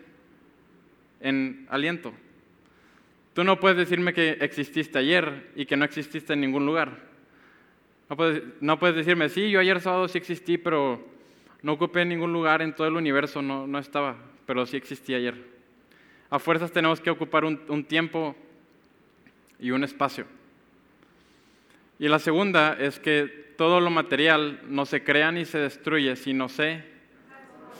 en 1.22 1.68
aliento. 1.70 2.14
Tú 3.34 3.44
no 3.44 3.60
puedes 3.60 3.78
decirme 3.78 4.14
que 4.14 4.38
exististe 4.42 5.00
ayer 5.00 5.52
y 5.56 5.66
que 5.66 5.78
no 5.78 5.86
exististe 5.86 6.34
en 6.34 6.42
ningún 6.42 6.66
lugar. 6.66 7.10
No 8.60 8.80
puedes, 8.80 8.96
decirme, 8.96 9.30
sí, 9.30 9.52
yo 9.52 9.60
ayer 9.60 9.80
sábado 9.82 10.08
sí 10.08 10.18
existí, 10.18 10.58
pero 10.58 11.06
no 11.62 11.74
ocupé 11.74 12.06
ningún 12.06 12.34
lugar 12.34 12.62
en 12.62 12.74
todo 12.74 12.88
el 12.88 12.96
universo, 12.96 13.42
no, 13.42 13.78
estaba, 13.78 14.18
pero 14.48 14.66
sí 14.66 14.78
existí 14.78 15.14
ayer. 15.14 15.36
A 16.32 16.40
fuerzas 16.40 16.72
tenemos 16.72 17.00
que 17.00 17.12
ocupar 17.12 17.46
un, 17.46 17.62
un 17.68 17.84
tiempo 17.84 18.36
y 19.60 19.72
un 19.72 19.84
espacio. 19.84 20.26
Y 22.00 22.08
la 22.08 22.18
segunda 22.18 22.74
es 22.80 23.00
que 23.00 23.54
todo 23.58 23.80
lo 23.80 23.90
material 23.90 24.62
no 24.68 24.86
se 24.86 25.04
crea 25.04 25.32
ni 25.32 25.46
se 25.46 25.60
destruye, 25.60 26.16
sino 26.16 26.50
se, 26.50 26.84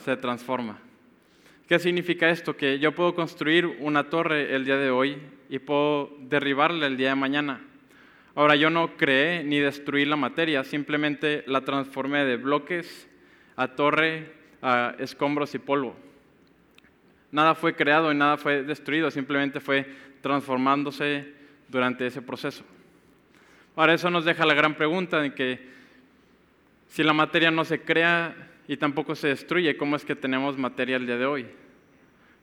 se 0.04 0.16
transforma. 0.16 0.78
¿Qué 1.70 1.78
significa 1.78 2.28
esto? 2.28 2.56
Que 2.56 2.80
yo 2.80 2.96
puedo 2.96 3.14
construir 3.14 3.64
una 3.64 4.10
torre 4.10 4.56
el 4.56 4.64
día 4.64 4.76
de 4.76 4.90
hoy 4.90 5.18
y 5.48 5.60
puedo 5.60 6.10
derribarla 6.18 6.88
el 6.88 6.96
día 6.96 7.10
de 7.10 7.14
mañana. 7.14 7.60
Ahora, 8.34 8.56
yo 8.56 8.70
no 8.70 8.96
creé 8.96 9.44
ni 9.44 9.60
destruí 9.60 10.04
la 10.04 10.16
materia, 10.16 10.64
simplemente 10.64 11.44
la 11.46 11.60
transformé 11.60 12.24
de 12.24 12.38
bloques 12.38 13.08
a 13.54 13.68
torre, 13.68 14.32
a 14.60 14.96
escombros 14.98 15.54
y 15.54 15.60
polvo. 15.60 15.94
Nada 17.30 17.54
fue 17.54 17.76
creado 17.76 18.10
y 18.10 18.16
nada 18.16 18.36
fue 18.36 18.64
destruido, 18.64 19.08
simplemente 19.12 19.60
fue 19.60 19.86
transformándose 20.22 21.32
durante 21.68 22.04
ese 22.04 22.20
proceso. 22.20 22.64
Ahora, 23.76 23.94
eso 23.94 24.10
nos 24.10 24.24
deja 24.24 24.44
la 24.44 24.54
gran 24.54 24.74
pregunta 24.74 25.20
de 25.20 25.34
que 25.34 25.60
si 26.88 27.04
la 27.04 27.12
materia 27.12 27.52
no 27.52 27.64
se 27.64 27.80
crea 27.80 28.49
y 28.70 28.76
tampoco 28.76 29.16
se 29.16 29.26
destruye, 29.26 29.76
¿cómo 29.76 29.96
es 29.96 30.04
que 30.04 30.14
tenemos 30.14 30.56
materia 30.56 30.94
el 30.94 31.04
día 31.04 31.16
de 31.16 31.26
hoy? 31.26 31.44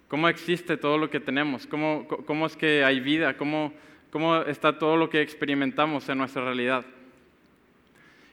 ¿Cómo 0.09 0.27
existe 0.27 0.75
todo 0.75 0.97
lo 0.97 1.09
que 1.09 1.21
tenemos? 1.21 1.65
¿Cómo, 1.65 2.05
cómo 2.05 2.47
es 2.47 2.57
que 2.57 2.83
hay 2.83 2.99
vida? 2.99 3.37
¿Cómo, 3.37 3.73
¿Cómo 4.11 4.41
está 4.41 4.77
todo 4.77 4.97
lo 4.97 5.09
que 5.09 5.21
experimentamos 5.21 6.09
en 6.09 6.17
nuestra 6.17 6.43
realidad? 6.43 6.85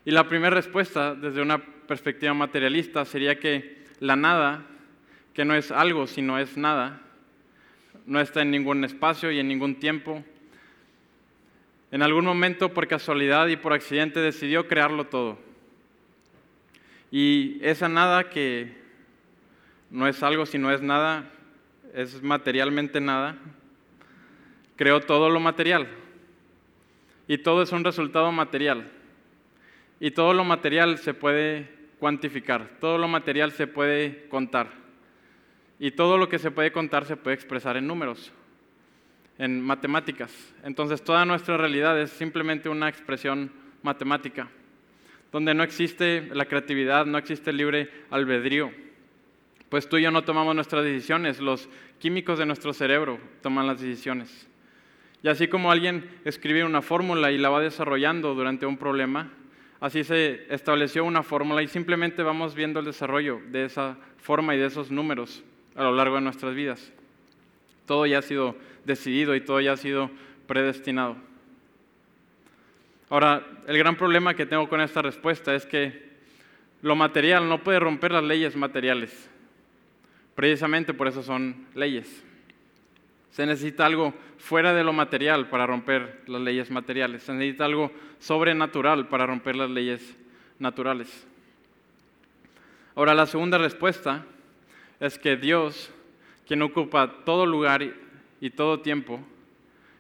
Y 0.05 0.11
la 0.11 0.29
primera 0.29 0.57
respuesta, 0.57 1.15
desde 1.15 1.41
una 1.41 1.59
perspectiva 1.59 2.35
materialista, 2.35 3.05
sería 3.05 3.39
que 3.39 3.85
la 4.01 4.17
nada, 4.17 4.67
que 5.33 5.45
no 5.45 5.55
es 5.55 5.71
algo, 5.71 6.09
sino 6.09 6.37
es 6.41 6.57
nada, 6.57 7.01
no 8.07 8.19
está 8.19 8.43
en 8.43 8.51
ningún 8.51 8.85
espacio 8.85 9.31
y 9.31 9.39
en 9.39 9.47
ningún 9.47 9.77
tiempo. 9.77 10.25
En 11.93 12.03
algún 12.03 12.25
momento, 12.25 12.75
por 12.75 12.89
casualidad 12.89 13.47
y 13.47 13.57
por 13.57 13.73
accidente, 13.73 14.19
decidió 14.19 14.67
crearlo 14.67 15.05
todo. 15.05 15.54
Y 17.17 17.61
esa 17.63 17.89
nada 17.89 18.29
que 18.29 18.77
no 19.89 20.09
es 20.09 20.21
algo, 20.25 20.47
sino 20.47 20.73
es 20.73 20.83
nada, 20.83 21.31
es 21.95 22.21
materialmente 22.25 23.01
nada, 23.01 23.37
creó 24.75 24.99
todo 25.01 25.31
lo 25.31 25.39
material. 25.39 25.87
Y 27.29 27.39
todo 27.39 27.63
es 27.63 27.71
un 27.71 27.85
resultado 27.85 28.33
material. 28.33 28.91
Y 30.01 30.11
todo 30.11 30.35
lo 30.35 30.43
material 30.43 30.99
se 30.99 31.15
puede 31.15 31.71
cuantificar, 32.01 32.69
todo 32.81 32.99
lo 32.99 33.07
material 33.07 33.53
se 33.53 33.69
puede 33.69 34.27
contar. 34.29 34.73
Y 35.79 35.93
todo 35.93 36.19
lo 36.19 36.29
que 36.29 36.41
se 36.41 36.51
puede 36.51 36.73
contar 36.73 37.05
se 37.05 37.17
puede 37.17 37.37
expresar 37.37 37.77
en 37.77 37.87
números, 37.87 38.33
en 39.39 39.61
matemáticas. 39.61 40.53
Entonces 40.65 41.01
toda 41.05 41.25
nuestra 41.25 41.57
realidad 41.59 41.97
es 42.01 42.11
simplemente 42.11 42.69
una 42.69 42.89
expresión 42.89 43.53
matemática, 43.85 44.49
donde 45.35 45.53
no 45.53 45.63
existe 45.63 46.31
la 46.33 46.47
creatividad, 46.47 47.05
no 47.05 47.19
existe 47.19 47.53
libre 47.53 47.91
albedrío 48.09 48.73
pues 49.75 49.89
tú 49.89 49.97
y 49.97 50.03
yo 50.03 50.13
no 50.13 50.23
tomamos 50.23 50.55
nuestras 50.55 50.85
decisiones, 50.85 51.41
los 51.41 51.69
químicos 51.99 52.39
de 52.39 52.47
nuestro 52.47 52.73
cerebro 52.73 53.19
toman 53.43 53.67
las 53.67 53.81
decisiones. 53.81 54.47
Y 55.21 55.27
así 55.27 55.49
como 55.49 55.73
alguien 55.73 56.09
escribe 56.25 56.63
una 56.63 56.81
fórmula 56.81 57.33
y 57.33 57.39
la 57.39 57.49
va 57.49 57.61
desarrollando 57.61 58.37
durante 58.37 58.67
un 58.67 58.77
problema, 58.77 59.33
así 59.81 60.05
se 60.05 60.47
estableció 60.49 61.05
una 61.05 61.25
fórmula 61.25 61.61
y 61.61 61.67
simplemente 61.67 62.23
vamos 62.23 62.55
viendo 62.55 62.79
el 62.79 62.87
desarrollo 62.87 63.41
de 63.51 63.65
esa 63.65 63.97
forma 64.19 64.55
y 64.55 64.59
de 64.59 64.67
esos 64.67 64.93
números 64.93 65.43
a 65.75 65.83
lo 65.83 65.93
largo 65.93 66.15
de 66.15 66.23
nuestras 66.23 66.55
vidas. 66.55 66.93
Todo 67.85 68.07
ya 68.07 68.19
ha 68.19 68.23
sido 68.23 68.55
decidido 68.85 69.35
y 69.35 69.41
todo 69.41 69.61
ya 69.61 69.73
ha 69.73 69.77
sido 69.77 70.09
predestinado. 70.47 71.17
Ahora, 73.11 73.47
el 73.67 73.77
gran 73.77 73.97
problema 73.97 74.35
que 74.35 74.47
tengo 74.47 74.69
con 74.69 74.81
esta 74.81 75.03
respuesta 75.03 75.55
es 75.55 75.67
que 75.67 76.15
lo 76.83 76.97
material 76.97 77.49
no 77.49 77.63
puede 77.63 77.81
romper 77.81 78.13
las 78.13 78.25
leyes 78.25 78.57
materiales. 78.57 79.31
Precisamente 80.35 80.95
por 80.95 81.09
eso 81.09 81.23
son 81.23 81.67
leyes. 81.75 82.25
Se 83.31 83.47
necesita 83.47 83.87
algo 83.87 84.15
fuera 84.39 84.73
de 84.75 84.85
lo 84.85 84.93
material 84.93 85.49
para 85.49 85.67
romper 85.67 86.23
las 86.27 86.41
leyes 86.41 86.71
materiales. 86.71 87.23
Se 87.23 87.33
necesita 87.33 87.65
algo 87.65 87.91
sobrenatural 88.19 89.09
para 89.09 89.27
romper 89.27 89.57
las 89.57 89.71
leyes 89.71 90.17
naturales. 90.59 91.27
Ahora, 92.95 93.15
la 93.15 93.27
segunda 93.27 93.59
respuesta 93.59 94.25
es 95.01 95.19
que 95.19 95.37
Dios, 95.37 95.91
quien 96.47 96.63
ocupa 96.63 97.25
todo 97.25 97.45
lugar 97.45 97.83
y 98.41 98.51
todo 98.51 98.81
tiempo, 98.81 99.21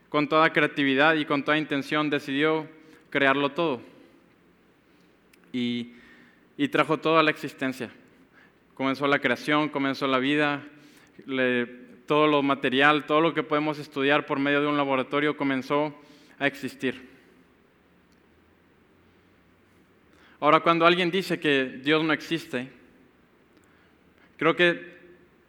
con 0.08 0.28
toda 0.28 0.52
creatividad 0.52 1.14
y 1.16 1.24
con 1.24 1.44
toda 1.44 1.58
intención, 1.58 2.08
decidió 2.08 2.68
crearlo 3.14 3.52
todo. 3.52 3.80
Y, 5.52 5.92
y 6.56 6.66
trajo 6.66 6.98
todo 6.98 7.16
a 7.16 7.22
la 7.22 7.30
existencia. 7.30 7.88
Comenzó 8.74 9.06
la 9.06 9.20
creación, 9.20 9.68
comenzó 9.68 10.08
la 10.08 10.18
vida, 10.18 10.64
todo 12.06 12.26
lo 12.26 12.42
material, 12.42 13.06
todo 13.06 13.20
lo 13.20 13.32
que 13.32 13.44
podemos 13.44 13.78
estudiar 13.78 14.26
por 14.26 14.40
medio 14.40 14.62
de 14.62 14.66
un 14.66 14.76
laboratorio 14.76 15.36
comenzó 15.36 15.94
a 16.40 16.48
existir. 16.48 17.08
Ahora, 20.40 20.58
cuando 20.58 20.84
alguien 20.84 21.12
dice 21.12 21.38
que 21.38 21.66
Dios 21.84 22.02
no 22.02 22.12
existe, 22.12 22.68
creo 24.36 24.56
que 24.56 24.98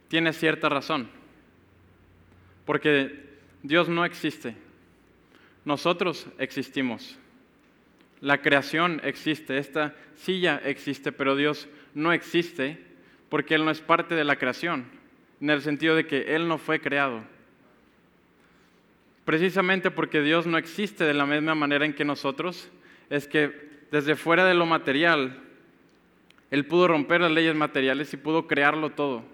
tiene 0.06 0.32
cierta 0.32 0.68
razón, 0.68 1.08
porque 2.64 3.24
Dios 3.64 3.88
no 3.88 4.04
existe, 4.04 4.54
nosotros 5.64 6.28
existimos. 6.38 7.18
La 8.20 8.40
creación 8.40 9.00
existe, 9.04 9.58
esta 9.58 9.94
silla 10.14 10.60
existe, 10.64 11.12
pero 11.12 11.36
Dios 11.36 11.68
no 11.94 12.12
existe 12.12 12.78
porque 13.28 13.54
Él 13.54 13.64
no 13.64 13.70
es 13.70 13.80
parte 13.80 14.14
de 14.14 14.24
la 14.24 14.36
creación, 14.36 14.86
en 15.40 15.50
el 15.50 15.62
sentido 15.62 15.94
de 15.94 16.06
que 16.06 16.34
Él 16.34 16.48
no 16.48 16.58
fue 16.58 16.80
creado. 16.80 17.22
Precisamente 19.24 19.90
porque 19.90 20.22
Dios 20.22 20.46
no 20.46 20.56
existe 20.56 21.04
de 21.04 21.14
la 21.14 21.26
misma 21.26 21.54
manera 21.54 21.84
en 21.84 21.94
que 21.94 22.04
nosotros, 22.04 22.70
es 23.10 23.26
que 23.26 23.66
desde 23.90 24.14
fuera 24.14 24.44
de 24.44 24.54
lo 24.54 24.66
material, 24.66 25.42
Él 26.50 26.64
pudo 26.66 26.88
romper 26.88 27.20
las 27.20 27.32
leyes 27.32 27.54
materiales 27.54 28.12
y 28.14 28.16
pudo 28.16 28.46
crearlo 28.46 28.90
todo. 28.90 29.24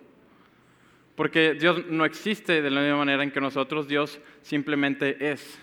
Porque 1.15 1.55
Dios 1.55 1.87
no 1.89 2.05
existe 2.05 2.63
de 2.63 2.71
la 2.71 2.81
misma 2.81 2.99
manera 2.99 3.23
en 3.23 3.31
que 3.31 3.41
nosotros, 3.41 3.87
Dios 3.87 4.19
simplemente 4.41 5.31
es. 5.31 5.61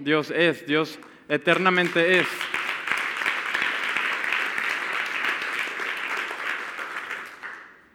Dios 0.00 0.30
es, 0.30 0.66
Dios 0.66 0.98
eternamente 1.28 2.18
es. 2.18 2.26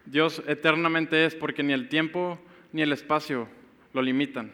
Dios 0.06 0.44
eternamente 0.46 1.26
es 1.26 1.36
porque 1.36 1.64
ni 1.64 1.72
el 1.72 1.88
tiempo 1.88 2.38
ni 2.74 2.82
el 2.82 2.92
espacio 2.92 3.48
lo 3.94 4.02
limitan. 4.02 4.52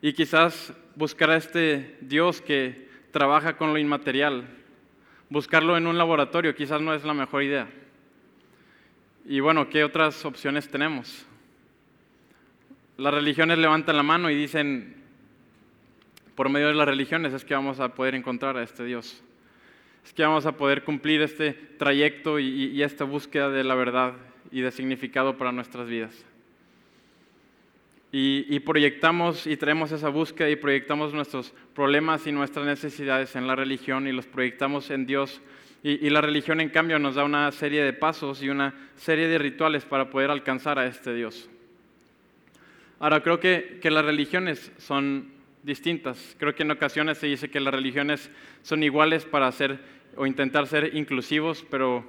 Y 0.00 0.12
quizás 0.12 0.72
buscar 0.96 1.30
a 1.30 1.36
este 1.36 1.96
Dios 2.00 2.40
que 2.40 2.88
trabaja 3.10 3.56
con 3.56 3.72
lo 3.72 3.78
inmaterial, 3.78 4.46
buscarlo 5.28 5.76
en 5.76 5.86
un 5.86 5.96
laboratorio 5.96 6.54
quizás 6.54 6.80
no 6.80 6.94
es 6.94 7.04
la 7.04 7.14
mejor 7.14 7.42
idea. 7.42 7.68
Y 9.26 9.40
bueno, 9.40 9.68
¿qué 9.70 9.84
otras 9.84 10.24
opciones 10.24 10.68
tenemos? 10.68 11.26
Las 12.96 13.12
religiones 13.12 13.58
levantan 13.58 13.96
la 13.96 14.02
mano 14.02 14.30
y 14.30 14.34
dicen, 14.34 14.94
por 16.34 16.48
medio 16.48 16.68
de 16.68 16.74
las 16.74 16.86
religiones 16.86 17.32
es 17.32 17.44
que 17.44 17.54
vamos 17.54 17.80
a 17.80 17.94
poder 17.94 18.14
encontrar 18.14 18.56
a 18.56 18.62
este 18.62 18.84
Dios 18.84 19.22
es 20.04 20.12
que 20.12 20.22
vamos 20.22 20.44
a 20.46 20.52
poder 20.52 20.84
cumplir 20.84 21.22
este 21.22 21.52
trayecto 21.52 22.38
y, 22.38 22.82
esta 22.82 23.04
búsqueda 23.04 23.48
de 23.48 23.64
la 23.64 23.74
verdad 23.74 24.12
y 24.50 24.60
de 24.60 24.70
significado 24.70 25.38
para 25.38 25.50
nuestras 25.50 25.88
vidas. 25.88 26.24
Y, 28.12 28.60
proyectamos 28.60 29.46
y 29.46 29.56
traemos 29.56 29.90
esa 29.90 30.08
búsqueda 30.08 30.48
y 30.48 30.56
proyectamos 30.56 31.12
nuestros 31.12 31.52
problemas 31.74 32.26
y 32.26 32.32
nuestras 32.32 32.64
necesidades 32.64 33.34
en 33.34 33.48
la 33.48 33.56
religión 33.56 34.06
y 34.06 34.12
los 34.12 34.26
proyectamos 34.26 34.90
en 34.90 35.06
Dios. 35.06 35.40
Y, 35.82 36.08
la 36.10 36.20
religión, 36.20 36.60
en 36.60 36.68
cambio, 36.68 36.98
nos 36.98 37.16
da 37.16 37.24
una 37.24 37.50
serie 37.50 37.82
de 37.82 37.92
pasos 37.92 38.42
y 38.42 38.50
una 38.50 38.74
serie 38.96 39.26
de 39.26 39.38
rituales 39.38 39.84
para 39.84 40.10
poder 40.10 40.30
alcanzar 40.30 40.78
a 40.78 40.86
este 40.86 41.14
Dios. 41.14 41.50
Ahora, 43.04 43.22
creo 43.22 43.38
que, 43.38 43.80
que 43.82 43.90
las 43.90 44.02
religiones 44.02 44.72
son 44.78 45.28
distintas. 45.62 46.34
Creo 46.38 46.54
que 46.54 46.62
en 46.62 46.70
ocasiones 46.70 47.18
se 47.18 47.26
dice 47.26 47.50
que 47.50 47.60
las 47.60 47.74
religiones 47.74 48.30
son 48.62 48.82
iguales 48.82 49.26
para 49.26 49.46
hacer 49.46 49.78
o 50.16 50.24
intentar 50.24 50.66
ser 50.66 50.96
inclusivos, 50.96 51.66
pero 51.70 52.02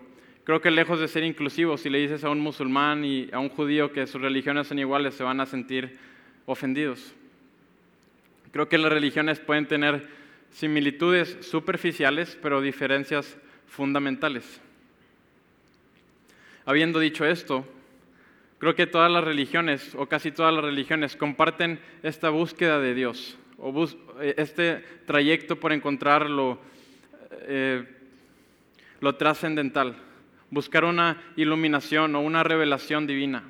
creo 0.45 0.62
que 0.62 0.71
lejos 0.71 1.01
de 1.01 1.10
ser 1.10 1.25
inclusivos, 1.25 1.81
si 1.81 1.89
le 1.89 1.97
dices 1.97 2.23
a 2.23 2.29
un 2.29 2.39
musulmán 2.39 3.03
y 3.03 3.27
a 3.34 3.39
un 3.39 3.49
judío 3.49 3.91
que 3.91 4.08
sus 4.08 4.21
religiones 4.21 4.67
son 4.67 4.79
iguales, 4.79 5.15
se 5.15 5.25
van 5.25 5.41
a 5.41 5.45
sentir 5.45 5.97
ofendidos. 6.45 7.13
Creo 8.53 8.69
que 8.69 8.77
las 8.77 8.89
religiones 8.89 9.41
pueden 9.41 9.67
tener 9.67 10.08
similitudes 10.49 11.39
superficiales, 11.41 12.38
pero 12.41 12.62
diferencias 12.62 13.36
fundamentales. 13.67 14.62
Habiendo 16.65 16.99
dicho 17.01 17.25
esto, 17.25 17.65
creo 18.65 18.73
que 18.73 18.88
todas 18.88 19.12
las 19.12 19.23
religiones, 19.23 19.93
o 19.93 20.08
casi 20.08 20.32
todas 20.32 20.51
las 20.51 20.63
religiones, 20.63 21.15
comparten 21.15 21.80
esta 22.01 22.32
búsqueda 22.32 22.80
de 22.80 22.95
Dios, 22.95 23.38
o 23.60 23.88
eh, 24.19 24.34
este 24.39 24.84
trayecto 25.06 25.58
por 25.58 25.71
encontrar 25.71 26.28
lo, 26.28 26.58
eh, 27.41 27.86
lo 29.01 29.13
trascendental, 29.17 29.95
buscar 30.49 30.84
una 30.84 31.21
iluminación 31.36 32.15
o 32.15 32.21
una 32.21 32.41
revelación 32.41 33.06
divina. 33.06 33.43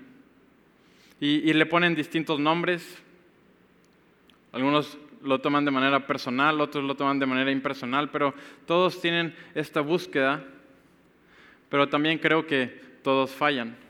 Y, 1.21 1.53
le 1.53 1.65
ponen 1.65 1.95
distintos 1.95 2.37
nombres, 2.37 3.01
algunos 4.51 4.97
lo 5.23 5.39
toman 5.39 5.63
de 5.63 5.71
manera 5.71 6.05
personal, 6.05 6.59
otros 6.59 6.83
lo 6.83 6.95
toman 6.95 7.19
de 7.19 7.25
manera 7.25 7.51
impersonal, 7.51 8.09
pero 8.09 8.33
todos 8.65 8.99
tienen 8.99 9.33
esta 9.53 9.79
búsqueda, 9.79 10.43
pero 11.69 11.87
también 11.87 12.17
creo 12.17 12.45
que 12.45 12.81
todos 13.01 13.31
fallan. 13.31 13.84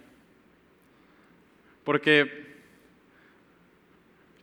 Porque 1.86 2.43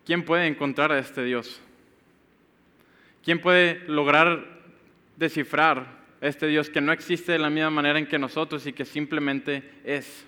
¿quién 0.07 0.24
puede 0.24 0.46
encontrar 0.46 0.92
a 0.92 0.98
este 0.98 1.24
Dios? 1.24 1.61
¿Quién 3.22 3.40
puede 3.40 3.81
lograr 3.88 4.62
descifrar 5.16 6.02
a 6.20 6.26
este 6.26 6.46
Dios 6.46 6.70
que 6.70 6.81
no 6.81 6.92
existe 6.92 7.33
de 7.33 7.38
la 7.38 7.50
misma 7.50 7.70
manera 7.70 7.98
en 7.98 8.07
que 8.07 8.18
nosotros 8.18 8.66
y 8.66 8.72
que 8.72 8.85
simplemente 8.85 9.70
es? 9.85 10.24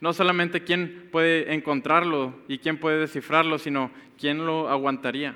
No 0.00 0.14
solamente 0.14 0.64
quién 0.64 1.08
puede 1.12 1.52
encontrarlo 1.52 2.34
y 2.48 2.58
quién 2.58 2.78
puede 2.78 2.98
descifrarlo, 2.98 3.58
sino 3.58 3.90
quién 4.18 4.46
lo 4.46 4.70
aguantaría. 4.70 5.34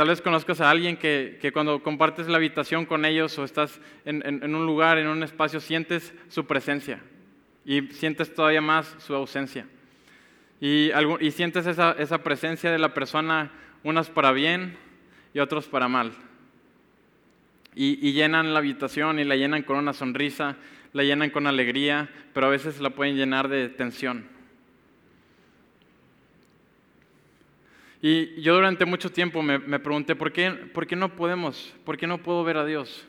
Tal 0.00 0.08
vez 0.08 0.22
conozcas 0.22 0.62
a 0.62 0.70
alguien 0.70 0.96
que, 0.96 1.50
cuando 1.52 1.82
compartes 1.82 2.26
la 2.26 2.38
habitación 2.38 2.86
con 2.86 3.04
ellos 3.04 3.38
o 3.38 3.44
estás 3.44 3.82
en, 4.06 4.54
un 4.54 4.64
lugar, 4.64 4.96
en 4.96 5.06
un 5.06 5.22
espacio, 5.22 5.60
sientes 5.60 6.14
su 6.30 6.46
presencia 6.46 7.02
y 7.66 7.82
sientes 7.88 8.34
todavía 8.34 8.62
más 8.62 8.96
su 9.00 9.14
ausencia. 9.14 9.66
Y, 10.58 10.90
sientes 11.32 11.66
esa, 11.66 12.22
presencia 12.22 12.70
de 12.70 12.78
la 12.78 12.94
persona, 12.94 13.52
unas 13.84 14.08
para 14.08 14.32
bien 14.32 14.78
y 15.34 15.38
otros 15.40 15.68
para 15.68 15.86
mal. 15.86 16.12
Y, 17.74 18.12
llenan 18.12 18.54
la 18.54 18.60
habitación 18.60 19.18
y 19.18 19.24
la 19.24 19.36
llenan 19.36 19.64
con 19.64 19.76
una 19.76 19.92
sonrisa, 19.92 20.56
la 20.94 21.02
llenan 21.02 21.28
con 21.28 21.46
alegría, 21.46 22.08
pero 22.32 22.46
a 22.46 22.48
veces 22.48 22.80
la 22.80 22.88
pueden 22.88 23.16
llenar 23.16 23.48
de 23.48 23.68
tensión. 23.68 24.24
Y 28.02 28.40
yo 28.40 28.54
durante 28.54 28.84
mucho 28.84 29.10
tiempo 29.10 29.42
me, 29.42 29.58
me 29.58 29.78
pregunté, 29.78 30.16
¿por 30.16 30.32
qué, 30.32 30.50
¿por 30.50 30.86
qué 30.86 30.96
no 30.96 31.14
podemos? 31.16 31.74
¿Por 31.84 31.96
qué 31.96 32.06
no 32.06 32.22
puedo 32.22 32.42
ver 32.44 32.56
a 32.56 32.64
Dios? 32.64 33.06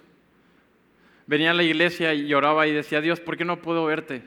Venía 1.27 1.51
a 1.51 1.53
la 1.53 1.63
iglesia 1.63 2.13
y 2.13 2.27
lloraba 2.27 2.67
y 2.67 2.73
decía, 2.73 2.99
Dios, 2.99 3.19
¿por 3.19 3.37
qué 3.37 3.45
no 3.45 3.61
puedo 3.61 3.85
verte? 3.85 4.23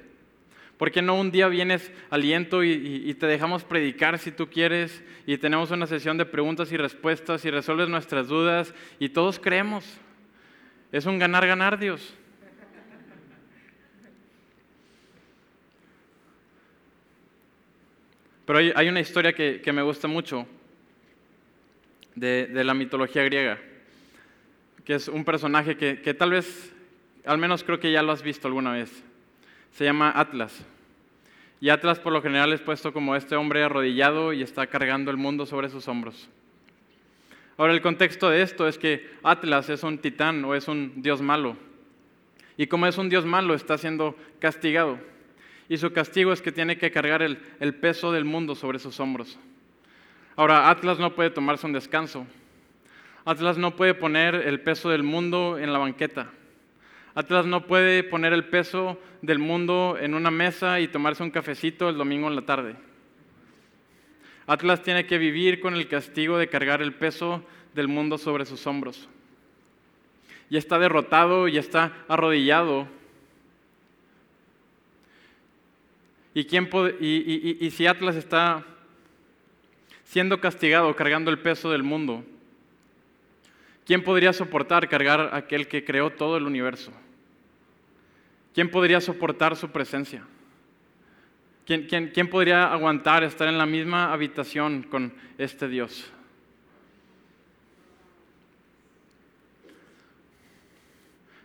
¿Por 0.78 0.90
qué 0.90 1.02
no 1.02 1.14
un 1.14 1.30
día 1.30 1.48
vienes 1.48 1.92
aliento 2.10 2.64
y, 2.64 3.14
te 3.14 3.26
dejamos 3.26 3.64
predicar 3.64 4.18
si 4.18 4.32
tú 4.32 4.48
quieres 4.48 5.04
y 5.24 5.38
tenemos 5.38 5.70
una 5.70 5.86
sesión 5.86 6.18
de 6.18 6.26
preguntas 6.26 6.72
y 6.72 6.76
respuestas 6.76 7.44
y 7.44 7.50
resuelves 7.50 7.88
nuestras 7.88 8.28
dudas 8.28 8.74
y 8.98 9.10
todos 9.10 9.38
creemos? 9.38 9.98
Es 10.90 11.06
un 11.06 11.18
ganar-ganar, 11.18 11.78
Dios. 11.78 12.14
Pero 18.46 18.58
hay, 18.58 18.88
una 18.88 19.00
historia 19.00 19.32
que, 19.32 19.72
me 19.72 19.82
gusta 19.82 20.08
mucho 20.08 20.46
de, 22.14 22.48
la 22.64 22.74
mitología 22.74 23.24
griega, 23.24 23.58
que 24.84 24.94
es 24.94 25.08
un 25.08 25.24
personaje 25.24 25.76
que, 25.76 26.00
que 26.00 26.14
tal 26.14 26.30
vez, 26.30 26.72
al 27.24 27.38
menos 27.38 27.64
creo 27.64 27.80
que 27.80 27.90
ya 27.90 28.02
lo 28.02 28.12
has 28.12 28.22
visto 28.22 28.48
alguna 28.48 28.72
vez 28.72 29.04
se 29.74 29.84
llama 29.84 30.12
Atlas. 30.14 30.64
Y 31.60 31.68
Atlas 31.68 31.98
por 31.98 32.12
lo 32.12 32.22
general 32.22 32.52
es 32.52 32.60
puesto 32.60 32.92
como 32.92 33.16
este 33.16 33.36
hombre 33.36 33.62
arrodillado 33.62 34.32
y 34.32 34.42
está 34.42 34.66
cargando 34.66 35.10
el 35.10 35.16
mundo 35.16 35.46
sobre 35.46 35.68
sus 35.68 35.88
hombros. 35.88 36.28
Ahora 37.56 37.72
el 37.72 37.82
contexto 37.82 38.28
de 38.28 38.42
esto 38.42 38.68
es 38.68 38.78
que 38.78 39.10
Atlas 39.22 39.68
es 39.70 39.82
un 39.82 39.98
titán 39.98 40.44
o 40.44 40.54
es 40.54 40.68
un 40.68 41.02
dios 41.02 41.22
malo. 41.22 41.56
Y 42.56 42.66
como 42.66 42.86
es 42.86 42.98
un 42.98 43.08
dios 43.08 43.24
malo, 43.24 43.54
está 43.54 43.78
siendo 43.78 44.16
castigado. 44.38 44.98
Y 45.68 45.76
su 45.78 45.92
castigo 45.92 46.32
es 46.32 46.42
que 46.42 46.52
tiene 46.52 46.76
que 46.76 46.90
cargar 46.90 47.22
el, 47.22 47.74
peso 47.76 48.12
del 48.12 48.24
mundo 48.24 48.54
sobre 48.54 48.78
sus 48.78 49.00
hombros. 49.00 49.38
Ahora, 50.36 50.68
Atlas 50.68 50.98
no 50.98 51.14
puede 51.14 51.30
tomarse 51.30 51.66
un 51.66 51.72
descanso. 51.72 52.26
Atlas 53.24 53.56
no 53.56 53.74
puede 53.76 53.94
poner 53.94 54.34
el 54.34 54.60
peso 54.60 54.90
del 54.90 55.02
mundo 55.02 55.58
en 55.58 55.72
la 55.72 55.78
banqueta. 55.78 56.30
Atlas 57.14 57.46
no 57.46 57.66
puede 57.66 58.02
poner 58.02 58.32
el 58.32 58.44
peso 58.44 59.00
del 59.22 59.38
mundo 59.38 59.96
en 59.98 60.14
una 60.14 60.30
mesa 60.30 60.80
y 60.80 60.88
tomarse 60.88 61.22
un 61.22 61.30
cafecito 61.30 61.88
el 61.88 61.96
domingo 61.96 62.28
en 62.28 62.36
la 62.36 62.42
tarde. 62.42 62.76
Atlas 64.46 64.82
tiene 64.82 65.06
que 65.06 65.16
vivir 65.16 65.60
con 65.60 65.74
el 65.74 65.88
castigo 65.88 66.36
de 66.36 66.48
cargar 66.48 66.82
el 66.82 66.92
peso 66.92 67.44
del 67.72 67.88
mundo 67.88 68.18
sobre 68.18 68.44
sus 68.44 68.66
hombros. 68.66 69.08
Y 70.50 70.56
está 70.56 70.78
derrotado 70.78 71.48
y 71.48 71.56
está 71.56 71.92
arrodillado. 72.08 72.86
¿Y, 76.34 76.44
quién 76.44 76.68
y 77.00 77.70
si 77.70 77.86
Atlas 77.86 78.16
está 78.16 78.66
siendo 80.04 80.40
castigado, 80.40 80.94
cargando 80.94 81.30
el 81.30 81.38
peso 81.38 81.70
del 81.70 81.82
mundo, 81.82 82.24
¿quién 83.86 84.02
podría 84.02 84.32
soportar 84.32 84.88
cargar 84.88 85.20
a 85.20 85.36
aquel 85.36 85.68
que 85.68 85.84
creó 85.84 86.10
todo 86.10 86.36
el 86.36 86.44
universo? 86.44 86.92
¿Quién 88.54 88.70
podría 88.70 89.00
soportar 89.00 89.56
su 89.56 89.70
presencia? 89.70 90.24
¿Quién, 91.66 91.86
quién, 91.86 92.28
podría 92.28 92.72
aguantar 92.72 93.24
estar 93.24 93.48
en 93.48 93.56
la 93.56 93.66
misma 93.66 94.12
habitación 94.12 94.82
con 94.82 95.14
este 95.38 95.66
Dios? 95.66 96.12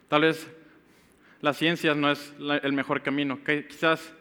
Tal 0.10 0.23
vez 0.23 0.47
las 1.41 1.58
ciencias 1.58 1.95
no 1.95 2.12
es 2.12 2.34
el 2.39 2.73
mejor 2.73 3.02
camino, 3.02 3.39
quizás 3.45 4.13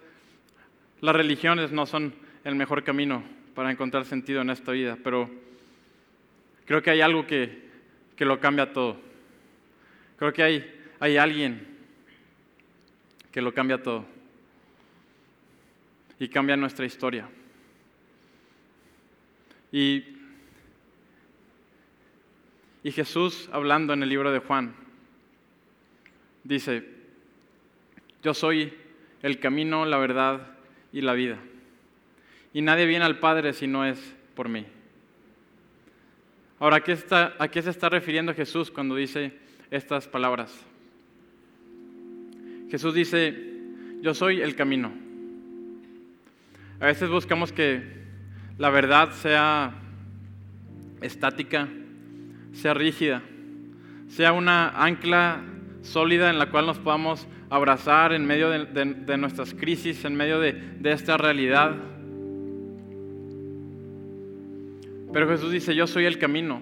las 1.00 1.14
religiones 1.14 1.72
no 1.72 1.86
son 1.86 2.14
el 2.44 2.54
mejor 2.54 2.82
camino 2.84 3.22
para 3.54 3.70
encontrar 3.70 4.04
sentido 4.04 4.40
en 4.42 4.50
esta 4.50 4.72
vida, 4.72 4.98
pero 5.02 5.30
creo 6.64 6.82
que 6.82 6.90
hay 6.90 7.00
algo 7.00 7.26
que, 7.26 7.68
que 8.16 8.24
lo 8.24 8.40
cambia 8.40 8.72
todo. 8.72 8.96
Creo 10.16 10.32
que 10.32 10.42
hay, 10.42 10.80
hay 10.98 11.16
alguien 11.16 11.66
que 13.30 13.42
lo 13.42 13.54
cambia 13.54 13.82
todo 13.82 14.04
y 16.18 16.28
cambia 16.28 16.56
nuestra 16.56 16.86
historia. 16.86 17.28
Y, 19.70 20.04
y 22.82 22.90
Jesús, 22.90 23.48
hablando 23.52 23.92
en 23.92 24.02
el 24.02 24.08
libro 24.08 24.32
de 24.32 24.40
Juan, 24.40 24.74
dice, 26.42 26.84
yo 28.22 28.34
soy 28.34 28.72
el 29.22 29.38
camino, 29.38 29.84
la 29.84 29.98
verdad 29.98 30.57
y 30.92 31.00
la 31.00 31.14
vida. 31.14 31.38
Y 32.52 32.62
nadie 32.62 32.86
viene 32.86 33.04
al 33.04 33.18
Padre 33.18 33.52
si 33.52 33.66
no 33.66 33.84
es 33.84 33.98
por 34.34 34.48
mí. 34.48 34.66
Ahora, 36.58 36.76
¿a 36.76 36.80
qué, 36.80 36.92
está, 36.92 37.34
¿a 37.38 37.48
qué 37.48 37.62
se 37.62 37.70
está 37.70 37.88
refiriendo 37.88 38.34
Jesús 38.34 38.70
cuando 38.70 38.96
dice 38.96 39.32
estas 39.70 40.08
palabras? 40.08 40.64
Jesús 42.70 42.94
dice, 42.94 43.36
yo 44.02 44.12
soy 44.14 44.40
el 44.40 44.56
camino. 44.56 44.92
A 46.80 46.86
veces 46.86 47.08
buscamos 47.08 47.52
que 47.52 47.82
la 48.58 48.70
verdad 48.70 49.12
sea 49.12 49.74
estática, 51.00 51.68
sea 52.52 52.74
rígida, 52.74 53.22
sea 54.08 54.32
una 54.32 54.70
ancla 54.82 55.42
sólida 55.82 56.30
en 56.30 56.38
la 56.38 56.50
cual 56.50 56.66
nos 56.66 56.78
podamos 56.78 57.26
abrazar 57.50 58.12
en 58.12 58.26
medio 58.26 58.50
de, 58.50 59.16
nuestras 59.16 59.54
crisis, 59.54 60.04
en 60.04 60.14
medio 60.14 60.40
de, 60.40 60.52
de 60.52 60.92
esta 60.92 61.16
realidad. 61.16 61.76
Pero 65.12 65.28
Jesús 65.28 65.50
dice, 65.50 65.74
yo 65.74 65.86
soy 65.86 66.04
el 66.04 66.18
camino, 66.18 66.60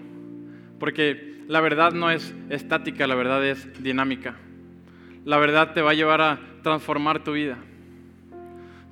porque 0.79 1.37
la 1.49 1.61
verdad 1.61 1.93
no 1.93 2.11
es 2.11 2.35
estática, 2.51 3.07
la 3.07 3.15
verdad 3.15 3.45
es 3.45 3.83
dinámica. 3.83 4.37
La 5.25 5.39
verdad 5.39 5.73
te 5.73 5.83
va 5.83 5.91
a 5.91 5.95
llevar 5.95 6.21
a 6.21 6.41
transformar 6.63 7.25
tu 7.25 7.33
vida. 7.33 7.59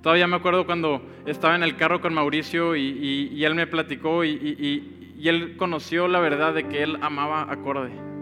Todavía 0.03 0.27
me 0.27 0.37
acuerdo 0.37 0.67
cuando 0.67 1.03
estaba 1.27 1.57
en 1.57 1.63
el 1.63 1.77
carro 1.77 2.01
con 2.01 2.13
Mauricio 2.13 2.77
y, 2.77 3.43
él 3.45 3.55
me 3.55 3.67
platicó 3.67 4.25
y, 4.25 4.33
y, 4.33 5.29
él 5.29 5.57
conoció 5.57 6.07
la 6.09 6.21
verdad 6.21 6.53
de 6.53 6.69
que 6.69 6.83
él 6.83 6.99
amaba 7.01 7.51
a 7.51 7.57
Corde. 7.57 8.14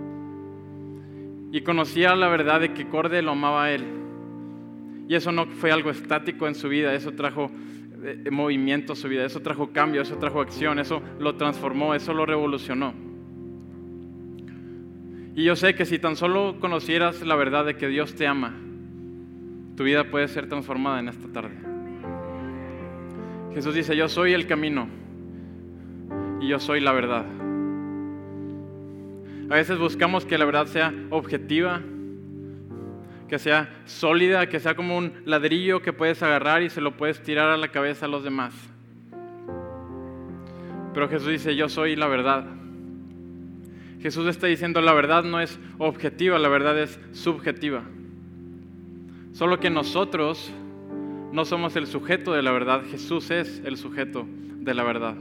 Y 1.52 1.60
conocía 1.60 2.16
la 2.16 2.28
verdad 2.28 2.60
de 2.60 2.72
que 2.72 2.88
Corde 2.88 3.20
lo 3.22 3.32
amaba 3.32 3.64
a 3.64 3.72
él. 3.72 3.84
Y 5.06 5.14
eso 5.14 5.30
no 5.30 5.46
fue 5.46 5.70
algo 5.70 5.90
estático 5.90 6.48
en 6.48 6.54
su 6.54 6.68
vida, 6.70 6.94
eso 6.94 7.12
trajo 7.12 7.50
eh, 8.02 8.30
movimiento 8.30 8.94
a 8.94 8.96
su 8.96 9.06
vida, 9.06 9.26
eso 9.26 9.40
trajo 9.40 9.70
cambio, 9.70 10.00
eso 10.00 10.16
trajo 10.16 10.40
acción, 10.40 10.78
eso 10.78 11.02
lo 11.20 11.36
transformó, 11.36 11.94
eso 11.94 12.14
lo 12.14 12.24
revolucionó. 12.24 12.94
Y 15.34 15.44
yo 15.44 15.54
sé 15.54 15.74
que 15.74 15.84
si 15.84 15.98
tan 15.98 16.16
solo 16.16 16.56
conocieras 16.58 17.20
la 17.20 17.36
verdad 17.36 17.66
de 17.66 17.76
que 17.76 17.88
Dios 17.88 18.14
te 18.14 18.26
ama, 18.26 18.54
tu 19.76 19.84
vida 19.84 20.04
puede 20.04 20.28
ser 20.28 20.48
transformada 20.48 21.00
en 21.00 21.08
esta 21.08 21.28
tarde. 21.28 21.54
Jesús 23.54 23.74
dice, 23.74 23.94
yo 23.94 24.08
soy 24.08 24.32
el 24.32 24.46
camino 24.46 24.88
y 26.40 26.48
yo 26.48 26.58
soy 26.58 26.80
la 26.80 26.92
verdad. 26.92 27.41
A 29.52 29.56
veces 29.56 29.78
buscamos 29.78 30.24
que 30.24 30.38
la 30.38 30.46
verdad 30.46 30.64
sea 30.64 30.94
objetiva, 31.10 31.82
que 33.28 33.38
sea 33.38 33.82
sólida, 33.84 34.46
que 34.48 34.58
sea 34.58 34.74
como 34.74 34.96
un 34.96 35.12
ladrillo 35.26 35.82
que 35.82 35.92
puedes 35.92 36.22
agarrar 36.22 36.62
y 36.62 36.70
se 36.70 36.80
lo 36.80 36.96
puedes 36.96 37.22
tirar 37.22 37.50
a 37.50 37.58
la 37.58 37.68
cabeza 37.68 38.06
a 38.06 38.08
los 38.08 38.24
demás. 38.24 38.54
Pero 40.94 41.06
Jesús 41.06 41.28
dice, 41.28 41.54
yo 41.54 41.68
soy 41.68 41.96
la 41.96 42.06
verdad. 42.06 42.46
Jesús 44.00 44.26
está 44.26 44.46
diciendo, 44.46 44.80
la 44.80 44.94
verdad 44.94 45.22
no 45.22 45.38
es 45.38 45.60
objetiva, 45.76 46.38
la 46.38 46.48
verdad 46.48 46.78
es 46.78 46.98
subjetiva. 47.12 47.82
Solo 49.34 49.60
que 49.60 49.68
nosotros 49.68 50.50
no 51.30 51.44
somos 51.44 51.76
el 51.76 51.86
sujeto 51.88 52.32
de 52.32 52.40
la 52.40 52.52
verdad, 52.52 52.84
Jesús 52.90 53.30
es 53.30 53.60
el 53.66 53.76
sujeto 53.76 54.24
de 54.26 54.72
la 54.72 54.82
verdad. 54.82 55.16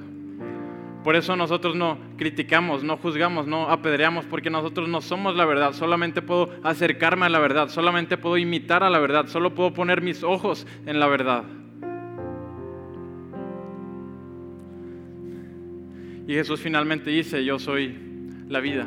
Por 1.03 1.15
eso 1.15 1.35
nosotros 1.35 1.75
no 1.75 1.97
criticamos, 2.17 2.83
no 2.83 2.97
juzgamos, 2.97 3.47
no 3.47 3.69
apedreamos, 3.69 4.25
porque 4.25 4.49
nosotros 4.49 4.87
no 4.87 5.01
somos 5.01 5.35
la 5.35 5.45
verdad. 5.45 5.73
Solamente 5.73 6.21
puedo 6.21 6.49
acercarme 6.63 7.25
a 7.25 7.29
la 7.29 7.39
verdad, 7.39 7.69
solamente 7.69 8.17
puedo 8.17 8.37
imitar 8.37 8.83
a 8.83 8.89
la 8.89 8.99
verdad, 8.99 9.27
solo 9.27 9.55
puedo 9.55 9.73
poner 9.73 10.01
mis 10.01 10.23
ojos 10.23 10.67
en 10.85 10.99
la 10.99 11.07
verdad. 11.07 11.43
Y 16.27 16.33
Jesús 16.33 16.61
finalmente 16.61 17.09
dice, 17.09 17.43
yo 17.43 17.57
soy 17.57 17.97
la 18.47 18.59
vida. 18.59 18.85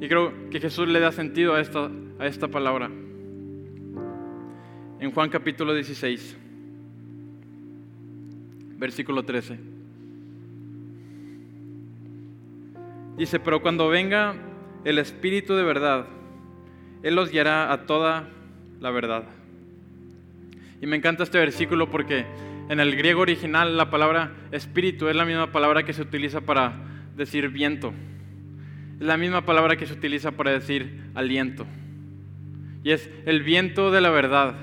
Y 0.00 0.08
creo 0.08 0.32
que 0.50 0.60
Jesús 0.60 0.86
le 0.86 1.00
da 1.00 1.10
sentido 1.10 1.54
a 1.54 1.60
esta, 1.60 1.90
a 2.18 2.26
esta 2.26 2.48
palabra 2.48 2.90
en 5.00 5.10
Juan 5.10 5.28
capítulo 5.28 5.74
16, 5.74 6.36
versículo 8.78 9.24
13. 9.24 9.58
Dice, 13.16 13.38
pero 13.38 13.62
cuando 13.62 13.88
venga 13.88 14.34
el 14.84 14.98
Espíritu 14.98 15.54
de 15.54 15.62
verdad, 15.62 16.06
Él 17.02 17.14
los 17.14 17.30
guiará 17.30 17.72
a 17.72 17.86
toda 17.86 18.28
la 18.80 18.90
verdad. 18.90 19.24
Y 20.80 20.86
me 20.86 20.96
encanta 20.96 21.22
este 21.22 21.38
versículo 21.38 21.90
porque 21.90 22.26
en 22.68 22.80
el 22.80 22.96
griego 22.96 23.20
original 23.20 23.76
la 23.76 23.90
palabra 23.90 24.32
espíritu 24.52 25.08
es 25.08 25.16
la 25.16 25.24
misma 25.24 25.52
palabra 25.52 25.84
que 25.84 25.92
se 25.92 26.02
utiliza 26.02 26.40
para 26.40 26.74
decir 27.16 27.48
viento. 27.48 27.92
Es 29.00 29.06
la 29.06 29.16
misma 29.16 29.46
palabra 29.46 29.76
que 29.76 29.86
se 29.86 29.92
utiliza 29.92 30.32
para 30.32 30.50
decir 30.50 31.04
aliento. 31.14 31.66
Y 32.82 32.90
es 32.90 33.10
el 33.26 33.42
viento 33.42 33.90
de 33.90 34.00
la 34.00 34.10
verdad 34.10 34.56